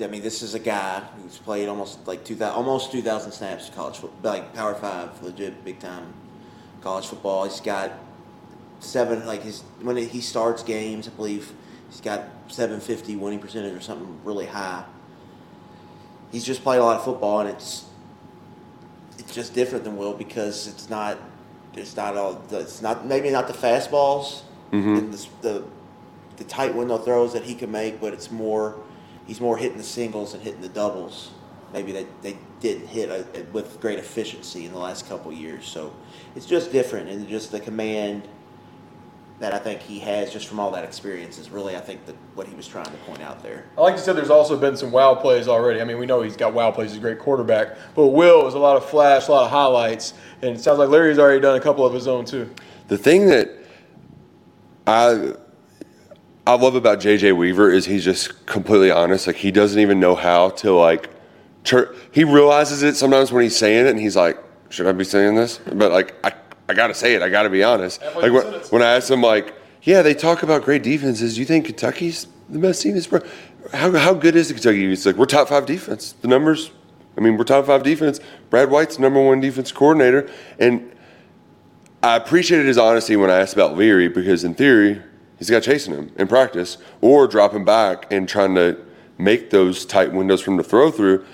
[0.00, 3.74] I mean, this is a guy who's played almost like 2000, almost 2,000 snaps of
[3.74, 6.14] college football, like Power Five, legit big time
[6.80, 7.44] college football.
[7.44, 7.92] He's got
[8.80, 11.52] seven, like his when he starts games, I believe
[11.90, 14.84] he's got 750 winning percentage or something really high.
[16.32, 17.86] He's just played a lot of football, and it's
[19.18, 21.18] it's just different than Will because it's not
[21.74, 24.96] it's not all it's not maybe not the fastballs mm-hmm.
[24.96, 25.64] and the, the
[26.36, 28.76] the tight window throws that he can make, but it's more
[29.26, 31.30] he's more hitting the singles and hitting the doubles.
[31.72, 35.66] Maybe they, they didn't hit a, with great efficiency in the last couple of years.
[35.66, 35.92] So
[36.34, 38.28] it's just different, and just the command
[39.38, 42.14] that I think he has just from all that experience is really I think the,
[42.34, 43.66] what he was trying to point out there.
[43.76, 45.80] I like you said, there's also been some wow plays already.
[45.80, 46.90] I mean, we know he's got wow plays.
[46.90, 47.76] He's a great quarterback.
[47.94, 50.14] But Will is a lot of flash, a lot of highlights.
[50.42, 52.50] And it sounds like Leary's already done a couple of his own, too.
[52.88, 53.50] The thing that
[54.86, 55.34] I
[56.46, 59.26] I love about JJ Weaver is he's just completely honest.
[59.26, 61.10] Like he doesn't even know how to like.
[61.64, 65.02] Tur- he realizes it sometimes when he's saying it, and he's like, "Should I be
[65.02, 66.32] saying this?" But like, I
[66.68, 67.22] I gotta say it.
[67.22, 68.02] I gotta be honest.
[68.02, 71.38] Like when, when I asked him, like, "Yeah, they talk about great defenses.
[71.38, 72.94] You think Kentucky's the best team?
[72.94, 73.08] This
[73.72, 76.14] how how good is the Kentucky?" He's like, "We're top five defense.
[76.20, 76.70] The numbers.
[77.16, 78.20] I mean, we're top five defense.
[78.50, 80.92] Brad White's number one defense coordinator, and."
[82.02, 85.02] I appreciated his honesty when I asked about Leary because, in theory,
[85.38, 88.78] he's got chasing him in practice or dropping back and trying to
[89.18, 91.24] make those tight windows for him to throw through.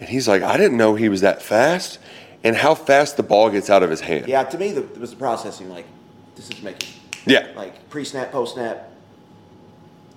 [0.00, 1.98] And he's like, I didn't know he was that fast,
[2.44, 4.28] and how fast the ball gets out of his hand.
[4.28, 5.86] Yeah, to me, the, it was the processing, like,
[6.34, 6.88] decision making.
[7.26, 7.48] Yeah.
[7.54, 8.90] Like, pre snap, post snap,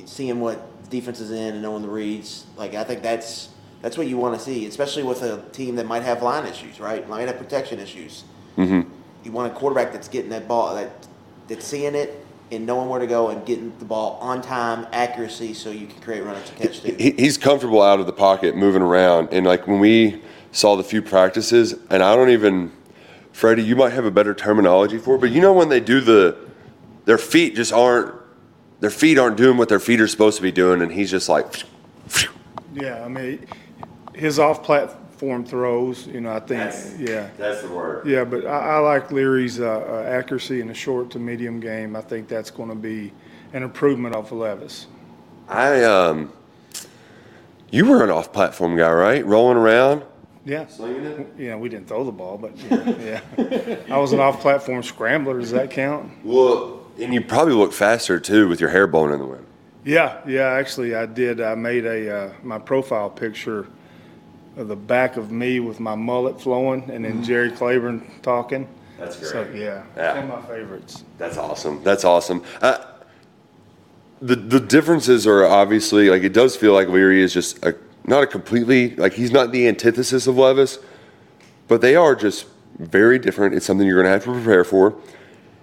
[0.06, 2.46] seeing what defense is in and knowing the reads.
[2.58, 3.50] Like, I think that's
[3.82, 6.80] that's what you want to see, especially with a team that might have line issues,
[6.80, 7.08] right?
[7.08, 8.24] Might have protection issues.
[8.58, 8.90] Mm-hmm.
[9.24, 11.08] You want a quarterback that's getting that ball, that
[11.48, 15.54] that's seeing it and knowing where to go and getting the ball on time, accuracy,
[15.54, 18.82] so you can create runners to catch he, he's comfortable out of the pocket, moving
[18.82, 19.30] around.
[19.32, 20.22] And like when we
[20.56, 22.72] saw the few practices, and I don't even,
[23.34, 26.00] Freddie, you might have a better terminology for it, but you know when they do
[26.00, 26.38] the,
[27.04, 28.16] their feet just aren't,
[28.80, 31.28] their feet aren't doing what their feet are supposed to be doing, and he's just
[31.28, 31.46] like,
[32.74, 33.46] Yeah, I mean,
[34.14, 37.30] his off-platform throws, you know, I think, yeah.
[37.38, 38.08] that's the word.
[38.08, 41.98] Yeah, but I, I like Leary's uh, uh, accuracy in the short to medium game.
[41.98, 43.12] I think that's going to be
[43.52, 44.88] an improvement off of Levis.
[45.50, 46.32] I um,
[47.72, 49.26] you were an off-platform guy, right?
[49.26, 50.04] Rolling around.
[50.46, 50.68] Yeah.
[50.68, 51.28] Slinging it?
[51.38, 53.22] Yeah, we didn't throw the ball, but yeah.
[53.38, 53.78] yeah.
[53.90, 55.40] I was an off-platform scrambler.
[55.40, 56.12] Does that count?
[56.24, 59.46] Well, and you probably look faster too with your hair blowing in the wind.
[59.84, 60.50] Yeah, yeah.
[60.52, 61.42] Actually, I did.
[61.42, 63.68] I made a uh, my profile picture
[64.56, 68.68] of the back of me with my mullet flowing, and then Jerry Claiborne talking.
[68.98, 69.62] That's So great.
[69.62, 70.14] yeah, Yeah.
[70.26, 71.04] one of my favorites.
[71.18, 71.84] That's awesome.
[71.84, 72.44] That's awesome.
[72.62, 72.78] Uh,
[74.22, 77.76] the the differences are obviously like it does feel like Leary is just a
[78.08, 80.80] not a completely like he's not the antithesis of Levis,
[81.68, 83.56] but they are just very different.
[83.56, 84.96] It's something you're going to have to prepare for.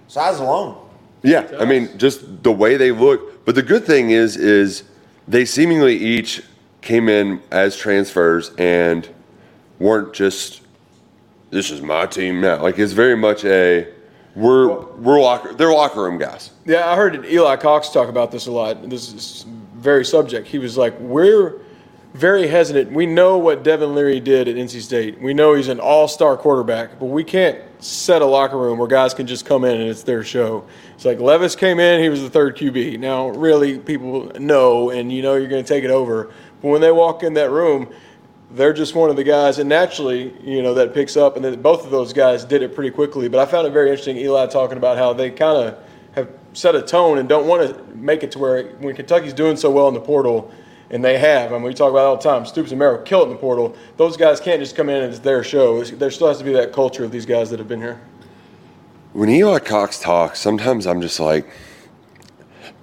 [0.07, 0.79] Size alone.
[1.21, 3.45] Yeah, I mean, just the way they look.
[3.45, 4.83] But the good thing is, is
[5.27, 6.43] they seemingly each
[6.81, 9.07] came in as transfers and
[9.79, 10.61] weren't just
[11.49, 12.61] this is my team now.
[12.61, 13.87] Like it's very much a
[14.35, 16.51] we're we're locker they're locker room guys.
[16.65, 18.89] Yeah, I heard Eli Cox talk about this a lot.
[18.89, 20.47] This is very subject.
[20.47, 21.61] He was like, "We're
[22.13, 22.91] very hesitant.
[22.91, 25.19] We know what Devin Leary did at NC State.
[25.19, 29.13] We know he's an all-star quarterback, but we can't set a locker room where guys
[29.13, 30.65] can just come in and it's their show.
[30.93, 32.99] It's like Levis came in, he was the third QB.
[32.99, 36.31] Now, really, people know, and you know you're going to take it over.
[36.61, 37.91] But when they walk in that room,
[38.51, 41.35] they're just one of the guys, and naturally, you know, that picks up.
[41.35, 43.27] And then both of those guys did it pretty quickly.
[43.27, 45.79] But I found it very interesting, Eli talking about how they kind of
[46.13, 49.57] have set a tone and don't want to make it to where when Kentucky's doing
[49.57, 50.53] so well in the portal,
[50.93, 52.45] and they have, I mean, we talk about it all the time.
[52.45, 53.75] Stoops and Merrill kill it in the portal.
[53.97, 55.81] Those guys can't just come in and it's their show.
[55.81, 57.99] It's- There still has to be that culture of these guys that have been here.
[59.11, 61.47] When Eli Cox talks, sometimes I'm just like,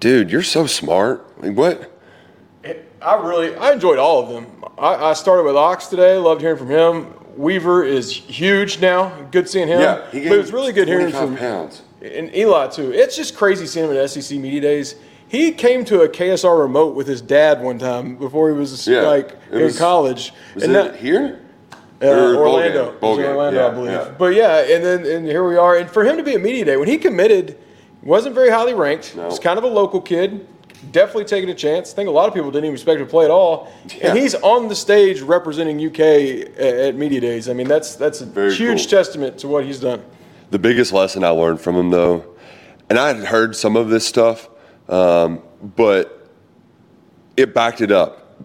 [0.00, 1.24] dude, you're so smart.
[1.42, 1.90] Like what?
[3.02, 4.64] I really, I enjoyed all of them.
[4.76, 6.16] I, I started with Ox today.
[6.16, 7.14] Loved hearing from him.
[7.36, 9.08] Weaver is huge now.
[9.30, 9.80] Good seeing him.
[9.80, 11.82] yeah but it was really good hearing 45 from pounds.
[12.02, 12.92] and Eli too.
[12.92, 14.96] It's just crazy seeing him at SEC media days.
[15.30, 19.02] He came to a KSR remote with his dad one time before he was Yeah,
[19.02, 20.32] like in was- college.
[20.56, 21.38] Was and it that- here?
[22.02, 22.98] uh, Or Orlando, game?
[23.00, 23.92] Bowl It was in game, Orlando, yeah, I believe.
[23.92, 24.08] yeah.
[24.18, 25.76] But yeah, and then and here we are.
[25.76, 27.56] And for him to be a media day when he committed,
[28.02, 29.14] wasn't very highly ranked.
[29.16, 29.28] No.
[29.28, 30.46] He's kind of a local kid.
[30.90, 31.92] Definitely taking a chance.
[31.92, 33.70] I think a lot of people didn't even expect him to play at all.
[33.96, 34.08] Yeah.
[34.08, 36.00] And he's on the stage representing UK
[36.58, 37.48] at, at media days.
[37.48, 38.98] I mean, that's that's a Very huge cool.
[38.98, 40.00] testament to what he's done.
[40.50, 42.24] The biggest lesson I learned from him, though,
[42.88, 44.48] and I had heard some of this stuff,
[44.90, 45.40] um,
[45.76, 46.28] but
[47.36, 48.42] it backed it up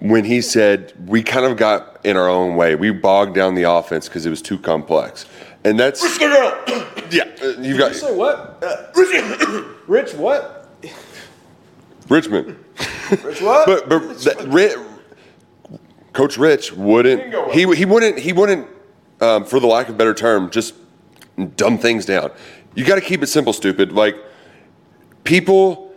[0.00, 2.74] when he said we kind of got in our own way.
[2.74, 5.26] We bogged down the offense because it was too complex,
[5.64, 7.24] and that's yeah.
[7.42, 8.62] uh, You've got You say what?
[9.86, 10.58] Rich what?
[12.08, 12.56] Richmond,
[13.22, 13.66] Rich, what?
[13.66, 14.74] but but that, Ri-
[16.12, 17.30] Coach Rich wouldn't.
[17.32, 17.50] go well.
[17.50, 18.18] He he wouldn't.
[18.18, 18.68] He wouldn't.
[19.20, 20.74] Um, for the lack of a better term, just
[21.56, 22.32] dumb things down.
[22.74, 23.92] You got to keep it simple, stupid.
[23.92, 24.16] Like
[25.24, 25.94] people,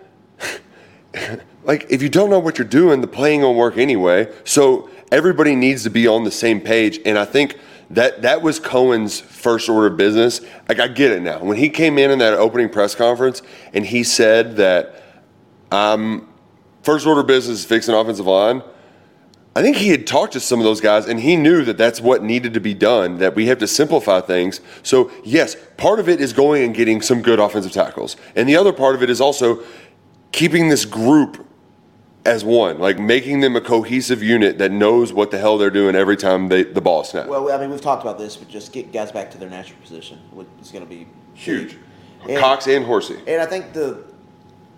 [1.63, 4.31] like if you don't know what you're doing, the playing won't work anyway.
[4.43, 6.99] So everybody needs to be on the same page.
[7.05, 7.59] And I think
[7.91, 10.41] that that was Coen's first order of business.
[10.67, 11.43] Like I get it now.
[11.43, 13.41] When he came in in that opening press conference
[13.73, 15.03] and he said that
[15.71, 16.27] um,
[16.83, 18.61] first order of business is fixing offensive line.
[19.57, 22.01] I think he had talked to some of those guys and he knew that that's
[22.01, 24.59] what needed to be done, that we have to simplify things.
[24.83, 28.17] So, yes, part of it is going and getting some good offensive tackles.
[28.35, 29.63] And the other part of it is also
[30.33, 31.47] keeping this group
[32.25, 35.95] as one, like making them a cohesive unit that knows what the hell they're doing
[35.95, 37.29] every time they, the ball snaps.
[37.29, 39.79] well, I mean, we've talked about this, but just get guys back to their natural
[39.79, 40.19] position
[40.61, 41.77] is going to be Huge.
[42.27, 43.19] And- Cox and Horsey.
[43.27, 44.03] And I think the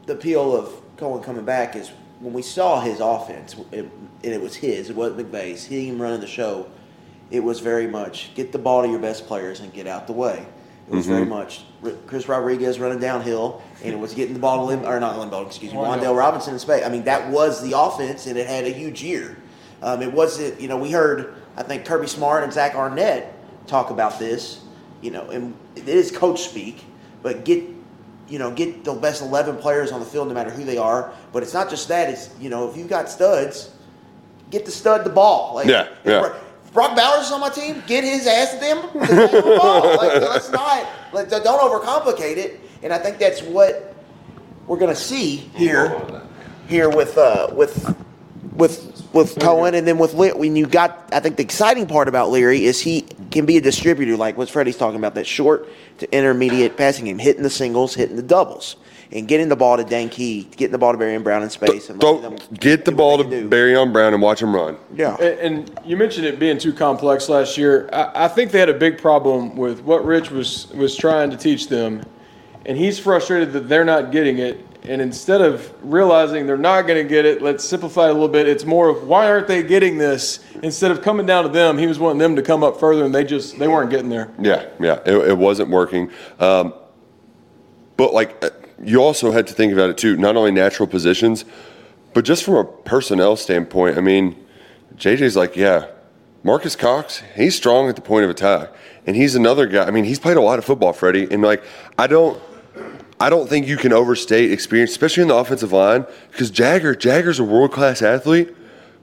[0.05, 4.41] the appeal of Coen coming back is when we saw his offense, it, and it
[4.41, 6.67] was his, it wasn't McVay's, him running the show.
[7.30, 10.13] It was very much get the ball to your best players and get out the
[10.13, 10.45] way.
[10.89, 11.65] It was very much
[12.06, 15.30] Chris Rodriguez running downhill, and it was getting the ball to Lim, or not Lim
[15.30, 16.86] Bolden, excuse me, Wan'Dale Robinson in space.
[16.86, 19.38] I mean, that was the offense, and it had a huge year.
[19.82, 23.34] Um, it wasn't, you know, we heard, I think Kirby Smart and Zach Arnett
[23.67, 24.62] talk about this,
[25.01, 26.86] you know, and it is coach speak,
[27.21, 27.65] but get,
[28.27, 31.13] you know, get the best 11 players on the field no matter who they are.
[31.31, 33.71] But it's not just that, it's, you know, if you've got studs,
[34.51, 35.55] get the stud the ball.
[35.55, 36.19] Like, Yeah, yeah.
[36.21, 36.35] Bro-
[36.73, 37.81] Brock Bowers is on my team.
[37.87, 38.81] Get his ass to them.
[39.07, 39.95] to the ball.
[39.97, 40.87] Like, let's not.
[41.13, 42.59] Like, don't overcomplicate it.
[42.83, 43.95] And I think that's what
[44.67, 45.99] we're gonna see here,
[46.67, 47.95] here with uh, with
[48.53, 51.09] with with Coen, and then with when you got.
[51.11, 53.07] I think the exciting part about Leary is he
[53.38, 55.69] can be a distributor, like what Freddie's talking about, that short
[56.00, 58.78] to intermediate passing game, hitting the singles, hitting the doubles,
[59.12, 61.89] and getting the ball to Dane Key, getting the ball to Barion Brown in space,
[61.89, 63.47] and Don't get the ball to can.
[63.50, 64.78] Barion Brown and watch him run.
[64.95, 65.15] Yeah.
[65.17, 67.89] And, and you mentioned it being too complex last year.
[67.93, 71.38] I, I think they had a big problem with what Rich was was trying to
[71.38, 72.04] teach them,
[72.65, 74.66] and he's frustrated that they're not getting it.
[74.88, 78.28] And instead of realizing they're not going to get it, let's simplify it a little
[78.28, 78.47] bit.
[78.47, 80.39] It's more of why aren't they getting this?
[80.63, 83.13] Instead of coming down to them, he was wanting them to come up further, and
[83.13, 84.32] they just they weren't getting there.
[84.39, 86.12] Yeah, yeah, it, it wasn't working.
[86.39, 86.73] Um,
[87.97, 88.50] but like, uh,
[88.82, 90.15] you also had to think about it too.
[90.15, 91.45] Not only natural positions,
[92.13, 93.97] but just from a personnel standpoint.
[93.97, 94.36] I mean,
[94.95, 95.88] JJ's like, yeah,
[96.43, 98.73] Marcus Cox, he's strong at the point of attack,
[99.06, 99.86] and he's another guy.
[99.86, 101.63] I mean, he's played a lot of football, Freddie, and like,
[101.97, 102.41] I don't.
[103.19, 107.39] I don't think you can overstate experience, especially in the offensive line, because Jager, Jager's
[107.39, 108.56] a world class athlete,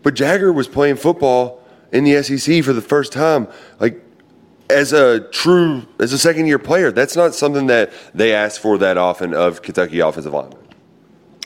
[0.02, 3.48] but Jager was playing football in the SEC for the first time.
[3.80, 4.00] Like,
[4.70, 8.78] as a true as a second year player, that's not something that they ask for
[8.78, 10.58] that often of Kentucky offensive linemen.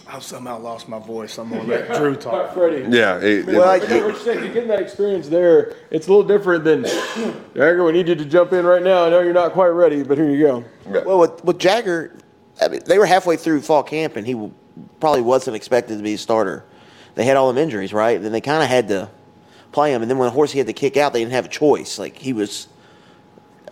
[0.06, 1.36] I've somehow lost my voice.
[1.36, 2.54] I'm gonna let Drew talk.
[2.54, 2.86] Freddie.
[2.96, 4.12] Yeah, it- Well, I I you're.
[4.12, 5.74] You're getting that experience there.
[5.90, 6.84] It's a little different than,
[7.54, 9.04] Jager, we need you to jump in right now.
[9.06, 10.64] I know you're not quite ready, but here you go.
[11.04, 12.14] Well, with, with Jagger,
[12.60, 14.50] I mean, they were halfway through fall camp, and he
[15.00, 16.64] probably wasn't expected to be a starter.
[17.14, 18.20] They had all them injuries, right?
[18.20, 19.10] Then they kind of had to
[19.72, 21.98] play him, and then when Horsey had to kick out, they didn't have a choice.
[21.98, 22.68] Like he was,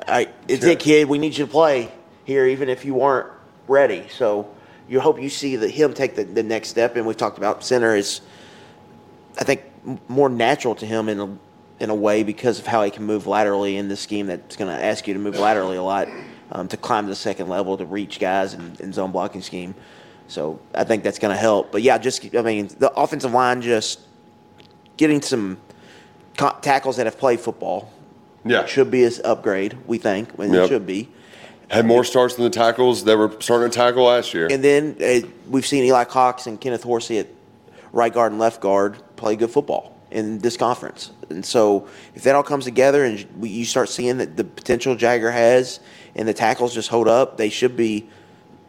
[0.07, 1.09] I, it's it, kid.
[1.09, 1.91] We need you to play
[2.25, 3.31] here, even if you weren't
[3.69, 4.07] ready.
[4.11, 4.51] So
[4.89, 6.97] you hope you see that him take the, the next step.
[6.97, 8.21] And we've talked about center is,
[9.39, 9.63] I think,
[10.09, 11.39] more natural to him in a
[11.79, 14.75] in a way because of how he can move laterally in this scheme that's going
[14.75, 16.09] to ask you to move laterally a lot
[16.53, 19.75] um, to climb to the second level to reach guys in, in zone blocking scheme.
[20.29, 21.71] So I think that's going to help.
[21.73, 24.01] But yeah, just I mean the offensive line just
[24.97, 25.59] getting some
[26.37, 27.93] co- tackles that have played football.
[28.45, 28.65] Yeah.
[28.67, 29.77] should be an upgrade.
[29.89, 30.65] We think, and Yep.
[30.65, 31.09] it should be.
[31.69, 34.47] had more starts than the tackles that were starting to tackle last year.
[34.49, 37.27] And then uh, we've seen Eli Cox and Kenneth Horsey at
[37.93, 41.11] right guard and left guard play good football in this conference.
[41.29, 44.95] And so if that all comes together and we- you start seeing that the potential
[44.95, 45.81] Jager has
[46.17, 48.09] and the tackles just hold up, they should be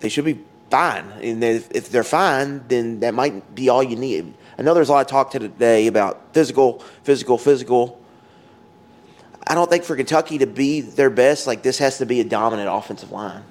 [0.02, 1.06] they should be fine.
[1.24, 4.34] And if, if they're fine, then that might be all you need.
[4.60, 8.00] I know there's a lot of talk today about physical, physical, physical.
[9.48, 12.24] I don't think for Kentucky to be their best, like this has to be a
[12.24, 13.44] dominant offensive line.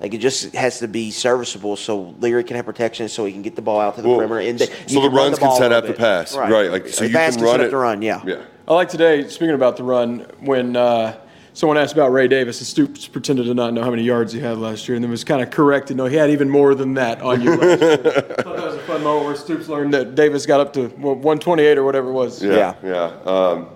[0.00, 3.42] Like it just has to be serviceable, so Leary can have protection, so he can
[3.42, 5.24] get the ball out to the Well, perimeter, and they, so you the can run
[5.26, 7.44] runs the can set up the pass, right, like, so the you pass can can
[7.46, 8.22] run set it- up the run, yeah.
[8.24, 8.42] yeah.
[8.68, 11.18] I like today, speaking about the run, when uh,
[11.58, 14.38] someone asked about Ray Davis, and Stoops pretended to not know how many yards he
[14.38, 15.96] had last year, and then was kind of corrected.
[15.96, 17.94] No, he had even more than that on you last year.
[18.38, 20.86] I thought that was a fun moment where Stoops learned that Davis got up to
[20.90, 22.40] what, 128 or whatever it was.
[22.40, 23.06] Yeah, yeah.
[23.24, 23.70] Um,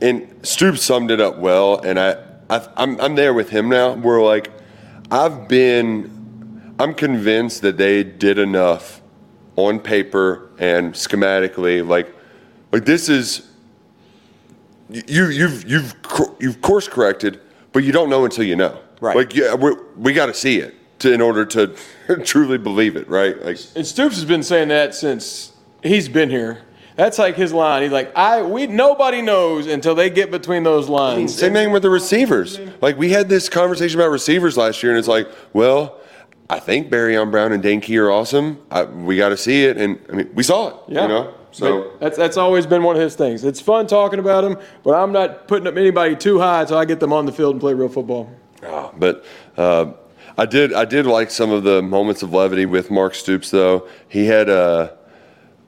[0.00, 2.16] and Stoops summed it up well, and I,
[2.48, 3.94] I, I'm, I'm there with him now.
[3.94, 4.52] Where like,
[5.10, 9.02] I've been, I'm convinced that they did enough
[9.56, 11.84] on paper and schematically.
[11.84, 12.14] Like,
[12.70, 13.48] like this is,
[14.90, 15.94] you, you've, you've,
[16.40, 17.40] you've course corrected,
[17.72, 18.78] but you don't know until you know.
[19.00, 19.16] Right.
[19.16, 21.76] Like, yeah, we we got to see it to, in order to
[22.24, 23.40] truly believe it, right?
[23.42, 26.62] Like, And Stoops has been saying that since he's been here.
[26.96, 27.84] That's like his line.
[27.84, 31.32] He's like, I we nobody knows until they get between those lines.
[31.32, 32.58] Same thing with the receivers.
[32.80, 36.00] Like we had this conversation about receivers last year, and it's like, well,
[36.50, 38.60] I think Barion Brown and Dane Key are awesome.
[38.72, 40.74] I, we got to see it, and I mean, we saw it.
[40.88, 41.02] Yeah.
[41.02, 43.44] You know, so that's that's always been one of his things.
[43.44, 46.84] It's fun talking about him, but I'm not putting up anybody too high until I
[46.84, 48.30] get them on the field and play real football.
[48.96, 49.24] But
[49.56, 49.92] uh,
[50.36, 53.88] I did I did like some of the moments of levity with Mark Stoops though.
[54.08, 54.92] He had uh,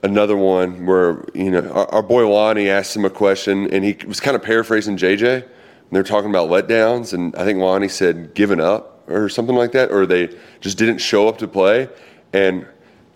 [0.03, 3.97] another one where you know our, our boy Lonnie asked him a question and he
[4.07, 5.43] was kind of paraphrasing JJ.
[5.43, 9.73] And they're talking about letdowns and I think Lonnie said giving up or something like
[9.73, 10.29] that or they
[10.61, 11.89] just didn't show up to play.
[12.33, 12.67] And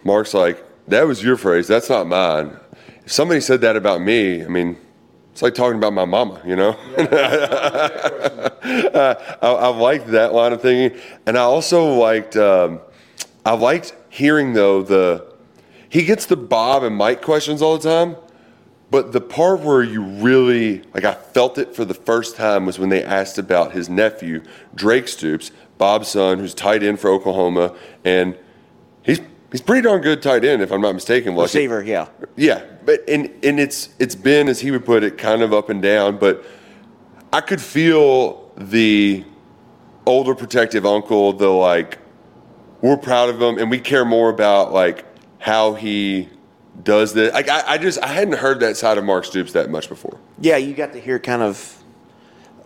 [0.02, 1.66] Mark's like, that was your phrase.
[1.66, 2.56] That's not mine.
[3.04, 4.76] If somebody said that about me, I mean,
[5.32, 6.70] it's like talking about my mama, you know.
[6.96, 7.88] uh,
[9.42, 12.36] I, I liked that line of thinking, and I also liked.
[12.36, 12.80] Um,
[13.44, 15.34] I liked hearing though the
[15.88, 18.16] he gets the Bob and Mike questions all the time,
[18.90, 22.78] but the part where you really like I felt it for the first time was
[22.78, 24.42] when they asked about his nephew
[24.74, 27.74] Drake Stoops, Bob's son, who's tight end for Oklahoma,
[28.04, 28.36] and
[29.54, 31.36] he's pretty darn good tight end if I'm not mistaken.
[31.36, 31.44] Lucky.
[31.44, 32.08] Receiver, yeah.
[32.34, 35.68] Yeah, but and and it's it's been as he would put it, kind of up
[35.70, 36.18] and down.
[36.18, 36.44] But
[37.32, 39.24] I could feel the
[40.06, 41.98] older protective uncle, the like,
[42.80, 45.04] we're proud of him and we care more about like
[45.38, 46.28] how he
[46.82, 47.32] does this.
[47.32, 50.18] Like I, I just I hadn't heard that side of Mark Stoops that much before.
[50.40, 51.78] Yeah, you got to hear kind of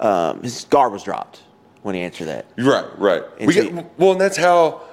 [0.00, 1.42] um, his guard was dropped
[1.82, 2.46] when he answered that.
[2.56, 3.22] Right, right.
[3.38, 4.87] And We so- get, well, and that's how.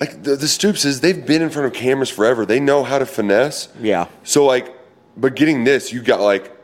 [0.00, 2.46] Like the, the Stoopses, they've been in front of cameras forever.
[2.46, 3.68] They know how to finesse.
[3.78, 4.06] Yeah.
[4.24, 4.74] So like,
[5.16, 6.56] but getting this, you got like,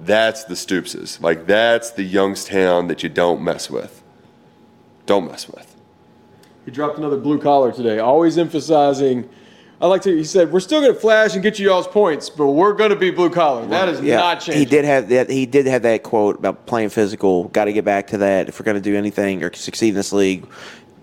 [0.00, 1.20] that's the Stoopses.
[1.22, 4.02] Like that's the Youngstown that you don't mess with.
[5.06, 5.74] Don't mess with.
[6.66, 9.28] He dropped another blue collar today, always emphasizing.
[9.80, 10.16] I like to.
[10.16, 12.90] He said, "We're still going to flash and get you y'all's points, but we're going
[12.90, 14.58] to be blue collar." That is Yeah, not changing.
[14.58, 15.30] he did have that.
[15.30, 17.44] He did have that quote about playing physical.
[17.48, 18.48] Got to get back to that.
[18.48, 20.46] If we're going to do anything or succeed in this league,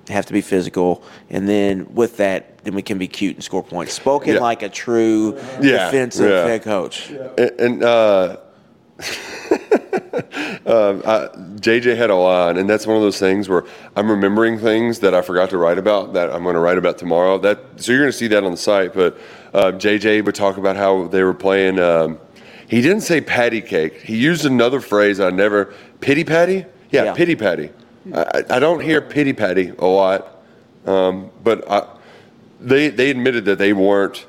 [0.10, 1.04] have to be physical.
[1.30, 3.94] And then with that, then we can be cute and score points.
[3.94, 4.40] Spoken Yeah.
[4.40, 6.46] like a true Yeah, defensive yeah.
[6.46, 7.10] head coach.
[7.10, 8.38] And, and uh,
[10.66, 11.30] um, I,
[11.60, 13.64] JJ had a line, and that's one of those things where
[13.96, 16.98] I'm remembering things that I forgot to write about that I'm going to write about
[16.98, 17.38] tomorrow.
[17.38, 18.94] That so you're going to see that on the site.
[18.94, 19.18] But
[19.54, 21.80] uh, JJ would talk about how they were playing.
[21.80, 22.20] Um,
[22.68, 24.02] he didn't say patty cake.
[24.02, 26.66] He used another phrase I never pity patty.
[26.92, 27.14] Yeah, Yeah.
[27.14, 27.70] pity patty.
[28.12, 30.44] I, I don't hear pity patty a lot,
[30.86, 31.88] um, but I,
[32.60, 34.26] they they admitted that they weren't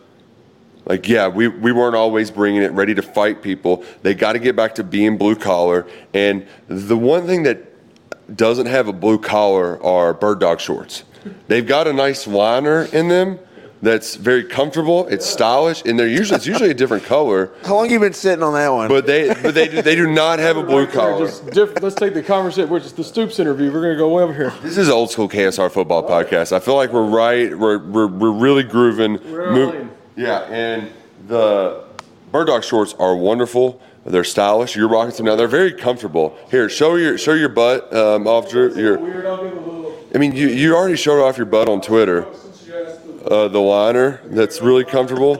[0.86, 3.84] like, yeah, we, we weren't always bringing it ready to fight people.
[4.02, 5.86] They got to get back to being blue collar.
[6.12, 11.04] And the one thing that doesn't have a blue collar are bird dog shorts.
[11.48, 13.38] They've got a nice liner in them
[13.84, 15.06] that's very comfortable.
[15.08, 17.50] It's stylish, and they're usually it's usually a different color.
[17.64, 18.88] How long you been sitting on that one?
[18.88, 21.26] But they but they do, they do not have a blue collar.
[21.26, 23.72] Just diff- let's take the conversation, which is the Stoops interview.
[23.72, 24.52] We're going to go way over here.
[24.62, 26.52] This is old school KSR football podcast.
[26.52, 27.56] I feel like we're right.
[27.56, 29.14] We're we're, we're really grooving.
[29.30, 29.90] We're in.
[30.16, 30.90] yeah, and
[31.26, 31.84] the
[32.32, 33.80] bird dog shorts are wonderful.
[34.06, 34.76] They're stylish.
[34.76, 35.34] You're rocking some now.
[35.34, 36.36] They're very comfortable.
[36.50, 38.52] Here, show your show your butt um, off.
[38.52, 39.98] Your, I'll give a little.
[40.14, 42.26] I mean, you you already showed off your butt on Twitter.
[42.34, 45.36] Since you asked the Uh, the liner that's really comfortable.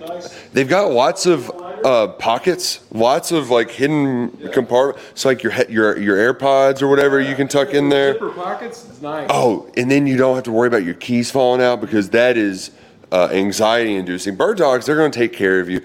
[0.00, 0.28] yeah.
[0.52, 1.48] They've got lots of
[1.84, 5.08] uh, pockets, lots of like hidden compartments.
[5.12, 8.14] It's like your he- your your AirPods or whatever you can tuck in there.
[8.14, 8.84] Zipper pockets.
[8.88, 9.28] It's nice.
[9.30, 12.36] Oh, and then you don't have to worry about your keys falling out because that
[12.36, 12.72] is
[13.12, 14.34] uh, anxiety inducing.
[14.34, 15.82] Bird dogs, they're going to take care of you.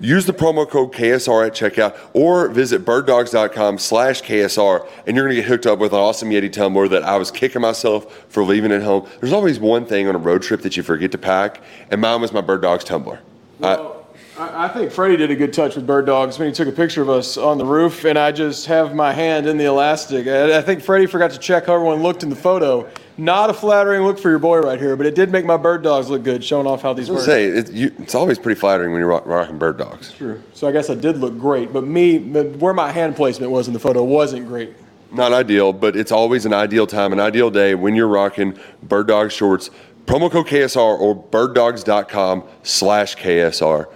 [0.00, 5.36] Use the promo code KSR at checkout or visit birddogs.com slash KSR and you're going
[5.36, 8.44] to get hooked up with an awesome Yeti tumbler that I was kicking myself for
[8.44, 9.08] leaving at home.
[9.20, 12.20] There's always one thing on a road trip that you forget to pack, and mine
[12.20, 13.20] was my Bird Dogs tumbler.
[13.58, 13.97] Well, I,
[14.40, 17.02] I think Freddie did a good touch with bird dogs when he took a picture
[17.02, 20.28] of us on the roof, and I just have my hand in the elastic.
[20.28, 22.88] I, think Freddie forgot to check how everyone looked in the photo.
[23.16, 25.82] Not a flattering look for your boy right here, but it did make my bird
[25.82, 27.24] dogs look good, showing off how these birds.
[27.24, 30.12] say, it, you, it's always pretty flattering when you're rock, rocking Bird Dogs.
[30.12, 30.40] True.
[30.54, 33.74] So I guess I did look great, but me, where my hand placement was in
[33.74, 34.72] the photo wasn't great.
[35.10, 39.08] not ideal, but it's always an ideal time, an ideal day when you're rocking Bird
[39.08, 39.70] Dog shorts.
[40.06, 43.88] Promo code KSR or birddogs.com slash KSR.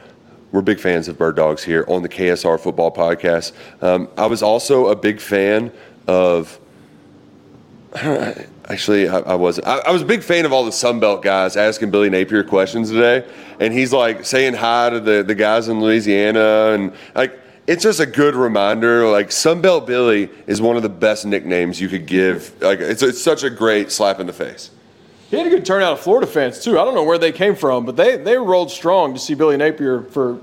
[0.52, 3.52] We're big fans of Bird Dogs here on the KSR Football Podcast.
[3.80, 5.72] Um, I was also a big fan
[6.06, 6.60] of.
[7.94, 9.66] Actually, I, I wasn't.
[9.66, 12.90] I, I was a big fan of all the Sunbelt guys asking Billy Napier questions
[12.90, 13.26] today,
[13.60, 18.00] and he's like saying hi to the, the guys in Louisiana, and like it's just
[18.00, 19.08] a good reminder.
[19.08, 22.60] Like Sunbelt Billy is one of the best nicknames you could give.
[22.62, 24.70] Like it's, it's such a great slap in the face.
[25.32, 26.78] He had a good turnout of Florida fans too.
[26.78, 29.56] I don't know where they came from, but they they rolled strong to see Billy
[29.56, 30.38] Napier for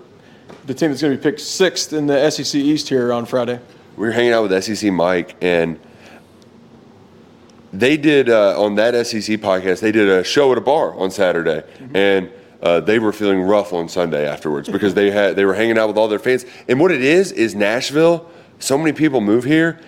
[0.65, 3.59] the team that's going to be picked sixth in the SEC East here on Friday.
[3.97, 5.79] we were hanging out with SEC Mike, and
[7.71, 9.79] they did uh, on that SEC podcast.
[9.79, 11.61] They did a show at a bar on Saturday,
[11.93, 12.31] and
[12.63, 15.87] uh, they were feeling rough on Sunday afterwards because they had they were hanging out
[15.87, 16.47] with all their fans.
[16.67, 18.27] And what it is is Nashville.
[18.57, 19.79] So many people move here.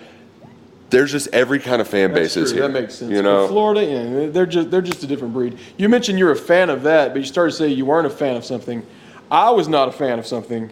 [0.92, 2.60] There's just every kind of fan That's base is true.
[2.62, 2.68] here.
[2.70, 3.10] That makes sense.
[3.10, 5.58] You But know, Florida, yeah, they're just they're just a different breed.
[5.76, 8.10] You mentioned you're a fan of that, but you started to say you weren't a
[8.10, 8.86] fan of something.
[9.30, 10.70] I was not a fan of something.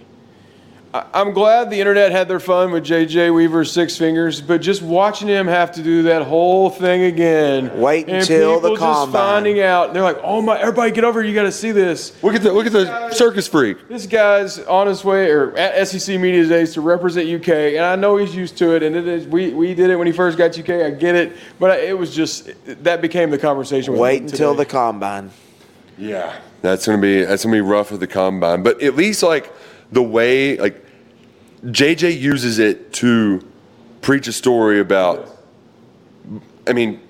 [0.92, 4.82] I- I'm glad the internet had their fun with JJ Weaver's six fingers, but just
[4.82, 7.70] watching him have to do that whole thing again.
[7.78, 9.12] Wait and until the people just combine.
[9.44, 9.94] finding out.
[9.94, 10.58] They're like, "Oh my!
[10.58, 11.22] Everybody, get over!
[11.22, 13.88] here, You got to see this." Look at the look at the circus freak.
[13.88, 17.94] This guy's on his way, or at SEC Media Days to represent UK, and I
[17.94, 18.82] know he's used to it.
[18.82, 20.70] And it is, we we did it when he first got UK.
[20.82, 22.50] I get it, but it was just
[22.82, 23.92] that became the conversation.
[23.92, 25.30] With Wait him until the combine.
[25.96, 28.64] Yeah, that's gonna be that's gonna be rough at the combine.
[28.64, 29.52] But at least like
[29.92, 30.84] the way like
[31.64, 33.46] JJ uses it to
[34.00, 35.36] preach a story about.
[36.66, 37.00] I mean,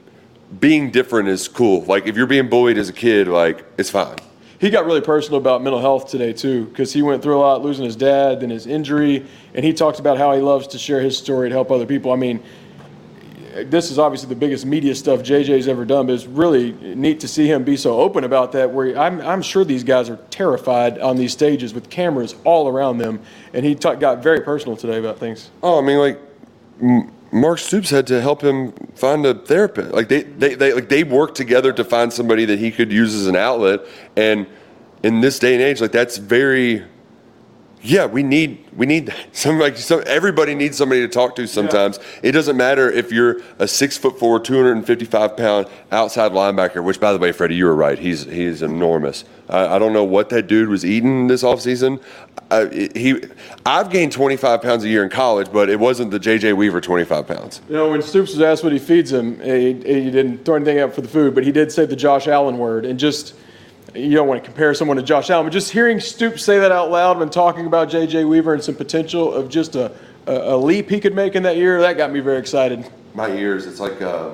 [0.59, 1.85] being different is cool.
[1.85, 4.17] Like if you're being bullied as a kid, like it's fine.
[4.59, 7.63] he got really personal about mental health today too, because he went through a lot,
[7.63, 9.25] losing his dad, then his injury,
[9.55, 12.13] and he talked about how he loves to share his story to help other people.
[12.13, 12.43] I mean,
[13.67, 17.29] this is obviously the biggest media stuff JJ's ever done, but it's really neat to
[17.29, 18.71] see him be so open about that.
[18.71, 22.99] Where I'm, I'm sure these guys are terrified on these stages with cameras all around
[22.99, 23.21] them,
[23.53, 25.51] and he ta- got very personal today about things.
[25.63, 26.21] Oh, I mean, like
[27.33, 29.93] Mark Stoops had to help him find a therapist.
[29.93, 33.15] Like they, they, they, like they worked together to find somebody that he could use
[33.15, 33.81] as an outlet.
[34.17, 34.47] And
[35.03, 36.85] in this day and age, like that's very,
[37.83, 41.47] yeah, we need we need some like some everybody needs somebody to talk to.
[41.47, 45.37] Sometimes it doesn't matter if you're a six foot four, two hundred and fifty five
[45.37, 46.83] pound outside linebacker.
[46.83, 47.99] Which, by the way, Freddie, you were right.
[47.99, 49.25] He's he's enormous.
[49.49, 52.01] I, I don't know what that dude was eating this offseason.
[52.51, 53.23] I, he,
[53.65, 57.27] I've gained 25 pounds a year in college, but it wasn't the JJ Weaver 25
[57.27, 57.61] pounds.
[57.69, 60.81] You know, when Stoops was asked what he feeds him, he, he didn't throw anything
[60.81, 62.85] out for the food, but he did say the Josh Allen word.
[62.85, 63.35] And just,
[63.95, 66.73] you don't want to compare someone to Josh Allen, but just hearing Stoops say that
[66.73, 68.25] out loud when talking about J.J.
[68.25, 69.93] Weaver and some potential of just a,
[70.27, 72.89] a, a leap he could make in that year, that got me very excited.
[73.15, 74.31] My ears, it's like uh,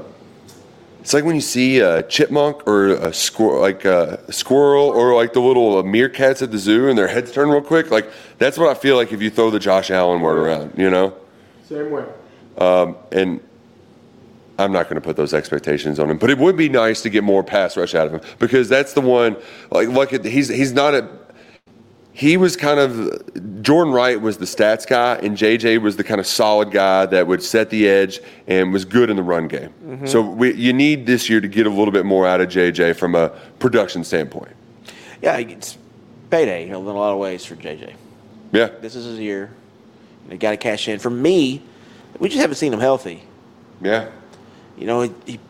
[1.01, 5.33] it's like when you see a chipmunk or a squirrel, like a squirrel, or like
[5.33, 7.91] the little meerkats at the zoo, and their heads turn real quick.
[7.91, 10.91] Like that's what I feel like if you throw the Josh Allen word around, you
[10.91, 11.15] know.
[11.65, 12.05] Same way.
[13.13, 13.41] and
[14.59, 17.11] I'm not going to put those expectations on him, but it would be nice to
[17.11, 19.37] get more pass rush out of him because that's the one.
[19.71, 21.09] Like, look at he's he's not a.
[22.13, 26.19] He was kind of Jordan Wright was the stats guy, and JJ was the kind
[26.19, 29.75] of solid guy that would set the edge and was good in the run game.
[29.85, 30.07] Mm-hmm.
[30.07, 32.97] So we, you need this year to get a little bit more out of JJ
[32.97, 33.29] from a
[33.59, 34.57] production standpoint.
[35.21, 35.77] Yeah, it's
[36.31, 37.93] payday in a lot of ways for JJ.
[38.53, 39.51] Yeah, This is his year.
[40.29, 40.99] They got to cash in.
[40.99, 41.63] For me,
[42.19, 43.23] we just haven't seen him healthy.
[43.83, 44.09] yeah.
[44.77, 45.41] You know, he, he,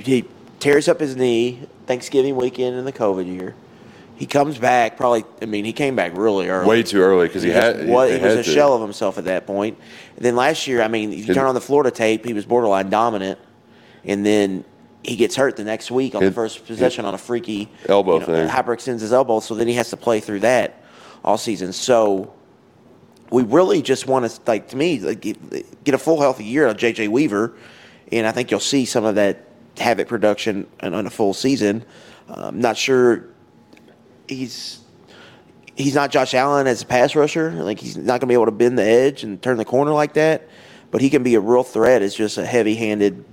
[0.00, 0.24] he
[0.60, 3.54] tears up his knee Thanksgiving weekend in the COVID year.
[4.16, 5.24] He comes back probably.
[5.40, 6.66] I mean, he came back really early.
[6.66, 8.42] Way too early because he, just had he, he was had a to.
[8.42, 9.78] shell of himself at that point.
[10.16, 12.44] And then last year, I mean, if you turn on the Florida tape, he was
[12.44, 13.38] borderline dominant,
[14.04, 14.64] and then
[15.04, 18.20] he gets hurt the next week on the first possession on a freaky Elbow you
[18.20, 18.48] know, thing.
[18.48, 20.82] Uh, hyperextends his elbow, so then he has to play through that
[21.24, 21.72] all season.
[21.72, 22.34] So
[23.30, 26.66] we really just want to, like, to me, like, get, get a full healthy year
[26.66, 27.08] of J.J.
[27.08, 27.54] Weaver,
[28.12, 29.44] and I think you'll see some of that
[29.76, 31.84] havoc production on, on a full season.
[32.28, 33.26] Um, not sure
[34.28, 34.80] he's
[35.76, 37.52] he's not Josh Allen as a pass rusher.
[37.52, 39.92] Like he's not going to be able to bend the edge and turn the corner
[39.92, 40.48] like that.
[40.90, 43.24] But he can be a real threat as just a heavy-handed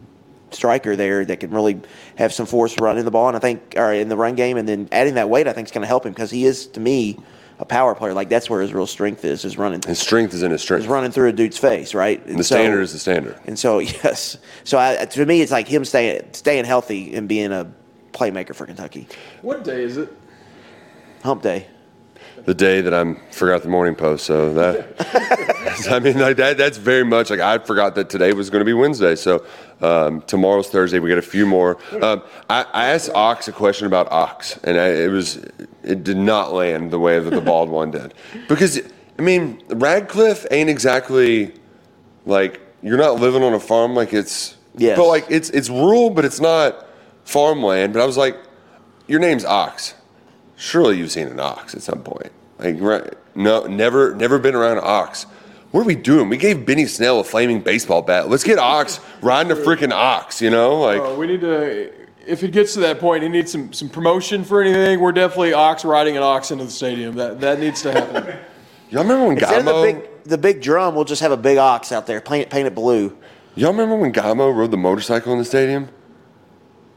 [0.51, 1.79] striker there that can really
[2.17, 3.27] have some force running the ball.
[3.27, 5.67] And I think, or in the run game, and then adding that weight, I think
[5.67, 7.17] is going to help him because he is to me
[7.59, 8.13] a power player.
[8.13, 9.81] Like that's where his real strength is, is running.
[9.81, 10.83] His strength is in his strength.
[10.83, 12.25] Is running through a dude's face, right?
[12.25, 13.39] And the so- standard is the standard.
[13.45, 17.51] And so yes, so I, to me, it's like him staying staying healthy and being
[17.51, 17.71] a
[18.13, 19.07] playmaker for Kentucky.
[19.41, 20.09] What day is it?
[21.23, 21.67] Hump day.
[22.45, 24.25] the day that I forgot the morning post.
[24.25, 28.49] So that, I mean, like that, that's very much like I forgot that today was
[28.49, 29.15] going to be Wednesday.
[29.15, 29.43] So
[29.81, 30.99] um, tomorrow's Thursday.
[30.99, 31.77] We got a few more.
[32.01, 35.43] Um, I, I asked Ox a question about Ox, and I, it was
[35.85, 38.13] it did not land the way that the bald one did
[38.47, 38.81] because
[39.17, 41.53] I mean Radcliff ain't exactly
[42.25, 44.97] like you're not living on a farm like it's Yes.
[44.97, 46.85] but like it's it's rural, but it's not
[47.23, 47.93] farmland.
[47.93, 48.35] But I was like,
[49.07, 49.93] your name's Ox
[50.55, 52.31] surely you've seen an ox at some point.
[52.59, 53.13] Like, right?
[53.35, 55.23] No, never, never been around an ox.
[55.71, 56.29] What are we doing?
[56.29, 58.29] We gave Benny Snell a flaming baseball bat.
[58.29, 60.41] Let's get Ox riding a freaking ox.
[60.41, 61.91] You know, like Uh, we need to.
[62.25, 64.99] If it gets to that point, he needs some, some promotion for anything.
[64.99, 67.15] We're definitely ox riding an ox into the stadium.
[67.15, 68.37] That that needs to happen.
[68.89, 69.83] y'all remember when Instead of the Gamo?
[69.83, 72.67] big the big drum, we'll just have a big ox out there, paint it, paint
[72.67, 73.15] it blue.
[73.55, 75.87] Y'all remember when Gamo rode the motorcycle in the stadium?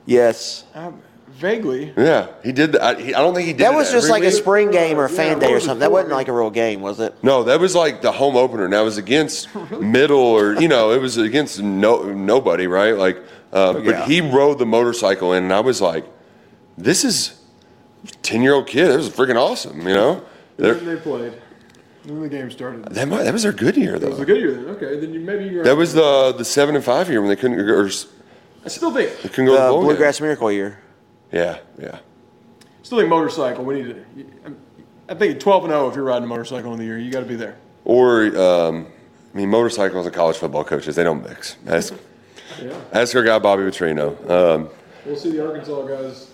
[0.07, 0.65] Yes.
[0.75, 1.93] um, vaguely.
[1.97, 2.73] Yeah, he did.
[2.73, 2.83] That.
[2.83, 3.61] I, he, I don't think he did.
[3.67, 5.61] That it was just every like a spring game or a fan Yeah, day or
[5.61, 5.81] something.
[5.81, 7.15] That wasn't like a real game, was it?
[7.23, 8.65] No, that was like the home opener.
[8.65, 12.97] and that was against middle or you know, it was against no nobody, right?
[12.97, 13.23] Like,
[13.53, 14.05] uh, but Yeah.
[14.07, 16.05] he rode the motorcycle in, and I was like,
[16.77, 17.33] "This is
[18.23, 18.89] ten year old kid.
[18.89, 20.23] This is freaking awesome," you know.
[20.57, 21.33] Then They're- played.
[22.05, 22.85] When the game started.
[22.87, 24.07] That might, that was their good year though.
[24.07, 24.65] It was a good year then.
[24.77, 25.63] Okay, then you maybe you're.
[25.65, 28.07] That was the the seven and five year when they couldn't or s-
[28.65, 29.21] I still think.
[29.21, 29.83] they couldn't go to the The game.
[29.85, 30.79] Bluegrass Miracle year.
[31.33, 31.99] Yeah, yeah.
[32.83, 33.63] Still think motorcycle.
[33.65, 34.55] We need to.
[35.11, 37.21] I think 12 and 0 if you're riding a motorcycle in the year, you got
[37.21, 37.57] to be there.
[37.85, 38.87] Or um,
[39.35, 41.57] I mean, motorcycles and college football coaches they don't mix.
[41.67, 41.93] Ask,
[42.63, 42.75] Yeah.
[42.93, 44.31] ask our guy Bobby Petrino.
[44.31, 44.69] Um,
[45.07, 46.31] We'll see the Arkansas guys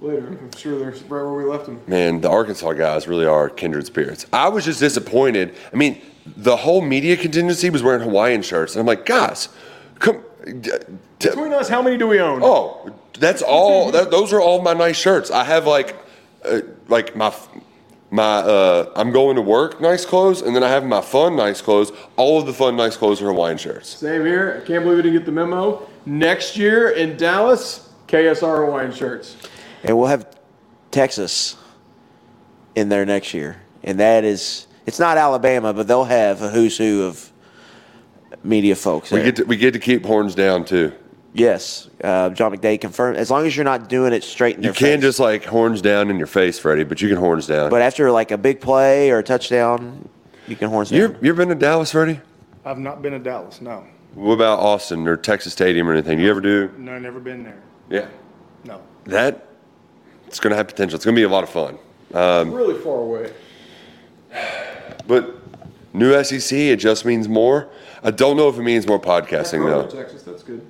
[0.00, 0.26] later.
[0.28, 1.80] I'm sure they're right where we left them.
[1.86, 4.26] man, the Arkansas guys really are kindred spirits.
[4.32, 5.54] I was just disappointed.
[5.72, 6.00] I mean,
[6.36, 9.48] the whole media contingency was wearing Hawaiian shirts, and I'm like, guys,
[9.98, 10.22] come.
[10.44, 10.70] d-
[11.18, 12.40] d- Between us, how many do we own?
[12.42, 13.90] Oh, that's all.
[13.90, 15.30] That, those are all my nice shirts.
[15.30, 15.96] I have like,
[16.44, 17.34] uh, like my,
[18.10, 18.38] my.
[18.38, 21.92] Uh, I'm going to work nice clothes, and then I have my fun nice clothes.
[22.16, 23.88] All of the fun nice clothes are Hawaiian shirts.
[23.96, 24.60] Same here.
[24.62, 25.86] I can't believe we didn't get the memo.
[26.06, 29.36] Next year in Dallas, KSR Hawaiian shirts.
[29.82, 30.26] And we'll have
[30.90, 31.56] Texas
[32.74, 33.56] in there next year.
[33.82, 37.30] And that is, it's not Alabama, but they'll have a who's who of
[38.42, 39.10] media folks.
[39.10, 40.92] We get to, we get to keep horns down too.
[41.34, 41.88] Yes.
[42.02, 44.74] Uh, John McDaid confirmed, as long as you're not doing it straight in You their
[44.74, 45.08] can't face.
[45.08, 47.70] just like horns down in your face, Freddie, but you can horns down.
[47.70, 50.08] But after like a big play or a touchdown,
[50.46, 51.18] you can horns you down.
[51.20, 52.20] you ever been to Dallas, Freddie?
[52.64, 53.84] I've not been to Dallas, no.
[54.14, 56.20] What about Austin or Texas Stadium or anything?
[56.20, 56.70] You ever do?
[56.78, 57.60] No, never been there.
[57.90, 58.06] Yeah,
[58.64, 58.80] No.
[59.06, 59.48] that
[60.28, 60.94] it's going to have potential.
[60.94, 61.78] It's going to be a lot of fun.
[62.14, 63.32] Um, Really far away.
[65.06, 65.34] But
[65.92, 67.68] new SEC, it just means more.
[68.04, 69.96] I don't know if it means more podcasting Kroger, though.
[70.02, 70.64] Texas, that's good.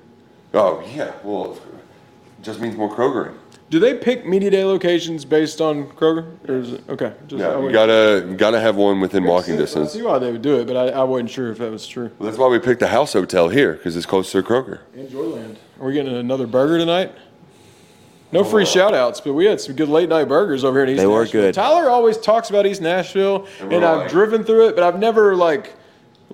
[0.55, 3.35] Oh yeah, well, it just means more Krogering.
[3.71, 7.13] Do they pick media day locations based on Kroger, or is it okay?
[7.27, 9.59] Just, I Yeah, you would- gotta you gotta have one within walking sense.
[9.59, 9.93] I distance.
[9.93, 12.11] see why they would do it, but I, I wasn't sure if that was true.
[12.19, 14.81] Well, that's why we picked the house hotel here because it's close to Kroger.
[14.95, 15.57] And Joyland.
[15.81, 17.13] Are we getting another burger tonight?
[18.31, 20.85] No free uh, shout outs, but we had some good late night burgers over here
[20.85, 21.11] in East Nashville.
[21.11, 21.41] They were Nashville.
[21.43, 21.55] good.
[21.55, 24.85] Tyler always talks about East Nashville, And and, we're I've like- driven through it, but
[24.85, 25.73] I've never like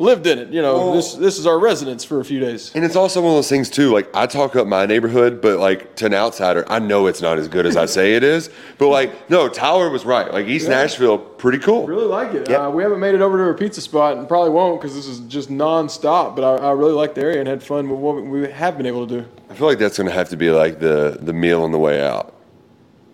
[0.01, 0.49] lived in it.
[0.49, 2.73] You know, Well- this this is our residence for a few days.
[2.75, 3.93] And it's also one of those things too.
[3.93, 7.39] Like I talk up my neighborhood, but like to an outsider, I know it's not
[7.39, 8.51] as good as I say it is.
[8.79, 10.33] But like, no, Tyler was right.
[10.33, 11.87] Like East Nashville, pretty cool.
[11.87, 12.49] Really like it.
[12.49, 12.61] Yep.
[12.61, 15.07] Uh, we haven't made it over to a pizza spot and probably won't because this
[15.07, 16.35] is just non-stop.
[16.35, 18.87] But I, I really like the area and had fun with what we have been
[18.87, 19.27] able to do.
[19.51, 22.01] I feel like that's gonna have to be like the the meal on the way
[22.01, 22.35] out.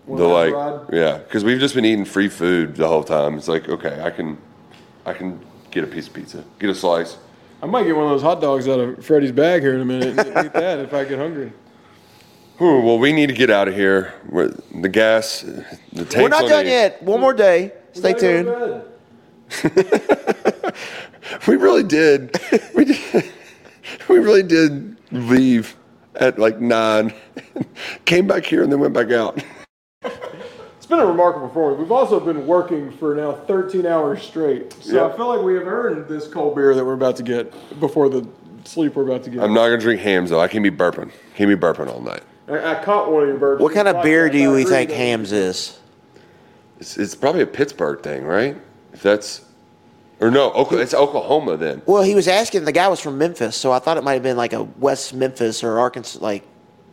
[0.05, 0.81] One the like, ride.
[0.93, 3.37] yeah, because we've just been eating free food the whole time.
[3.37, 4.39] It's like, okay, I can,
[5.05, 5.41] I can
[5.77, 7.19] get a piece of pizza, get a slice.
[7.63, 9.85] I might get one of those hot dogs out of Freddie's bag here in a
[9.85, 11.53] minute and eat that if I get hungry.
[12.57, 14.15] Whew, well, we need to get out of here.
[14.31, 15.43] We're, the gas,
[15.93, 16.17] the tank.
[16.17, 17.03] We're not done yet.
[17.03, 17.73] One more day.
[17.93, 18.85] Stay Gotta go
[19.51, 19.75] to tuned.
[19.75, 20.75] bed.
[21.47, 22.39] We really did.
[22.75, 23.33] we did.
[24.09, 25.77] We really did leave
[26.17, 27.13] at like nine.
[28.05, 29.43] Came back here and then went back out.
[30.87, 31.81] It's been a remarkable performance.
[31.81, 34.73] We've also been working for now 13 hours straight.
[34.85, 35.07] So Yeah.
[35.13, 38.09] I feel like we have earned this cold beer that we're about to get before
[38.09, 38.25] the
[38.63, 39.43] sleep we're about to get.
[39.43, 40.39] I'm not gonna drink Hamm's though.
[40.39, 41.11] I can't be burping.
[41.35, 42.23] Can't be burping all night.
[42.49, 43.61] I, I caught one of your birds.
[43.61, 45.77] What kind of beer do I you agree think that- Hamm's is?
[46.79, 48.57] It's, it's probably a Pittsburgh thing, right?
[48.93, 49.41] If that's,
[50.21, 51.83] or no, Oklahoma, it's Oklahoma then.
[51.87, 52.65] Well, he was asking.
[52.65, 55.15] The guy was from Memphis, so I thought it might have been like a West
[55.15, 56.45] Memphis or Arkansas, like,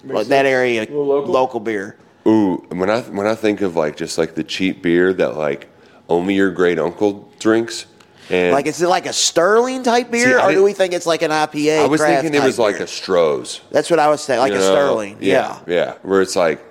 [0.04, 0.48] like that sense.
[0.48, 1.60] area A little local?
[1.60, 1.96] beer.
[2.26, 5.68] Ooh, when I when I think of like just like the cheap beer that like
[6.10, 7.86] only your great uncle drinks,
[8.30, 11.06] and Like, is it like a Sterling type beer, I or do we think it's
[11.06, 11.80] like an IPA?
[11.80, 14.40] I was craft thinking it type was like a Stroh's, That's what I was saying,
[14.40, 14.72] like you a know?
[14.72, 15.18] Sterling.
[15.20, 15.60] Yeah.
[15.68, 16.64] yeah, where it's like,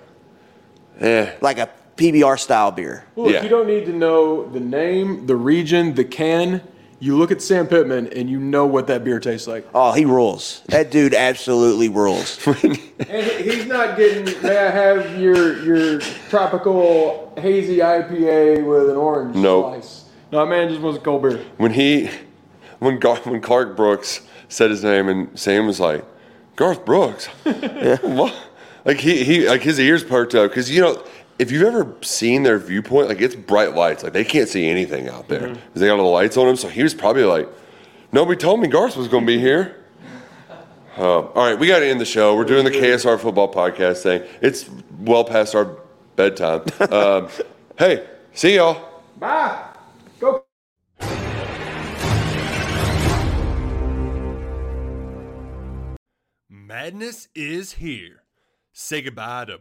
[1.00, 3.04] eh, like a PBR style beer.
[3.14, 3.38] Well, Yeah.
[3.38, 6.62] if you don't need to know the name, the region, the can,
[7.02, 9.66] you look at Sam Pittman and you know what that beer tastes like.
[9.74, 10.62] Oh, he rules.
[10.68, 12.38] That dude absolutely rules.
[13.08, 16.00] And he's not getting, may I have your your
[16.30, 19.74] tropical hazy IPA with an orange Nope.
[19.82, 20.04] slice?
[20.30, 21.44] No, that man just wants a cold beer.
[21.58, 22.08] when he
[22.78, 26.04] when Gar, when Clark Brooks said his name and Sam was like
[26.56, 27.26] Garth Brooks,
[28.02, 28.34] what?
[28.84, 31.04] Like he he like his ears perked up because you know
[31.42, 35.08] if you've ever seen their viewpoint, like it's bright lights, like they can't see anything
[35.08, 36.56] out there 'Cause they got all the lights on them.
[36.56, 37.48] So he was probably like,
[38.12, 39.76] nobody told me Garth was going to be here.
[40.96, 42.36] Uh, all right, we got to end the show.
[42.36, 44.22] We're doing the KSR football podcast thing.
[44.40, 44.70] It's
[45.00, 45.76] well past our
[46.14, 46.62] bedtime.
[46.92, 47.28] um,
[47.76, 48.80] hey, see y'all.
[49.18, 49.64] Bye.
[50.20, 50.44] Go.
[56.48, 58.22] Madness is here.
[58.72, 59.60] Say goodbye to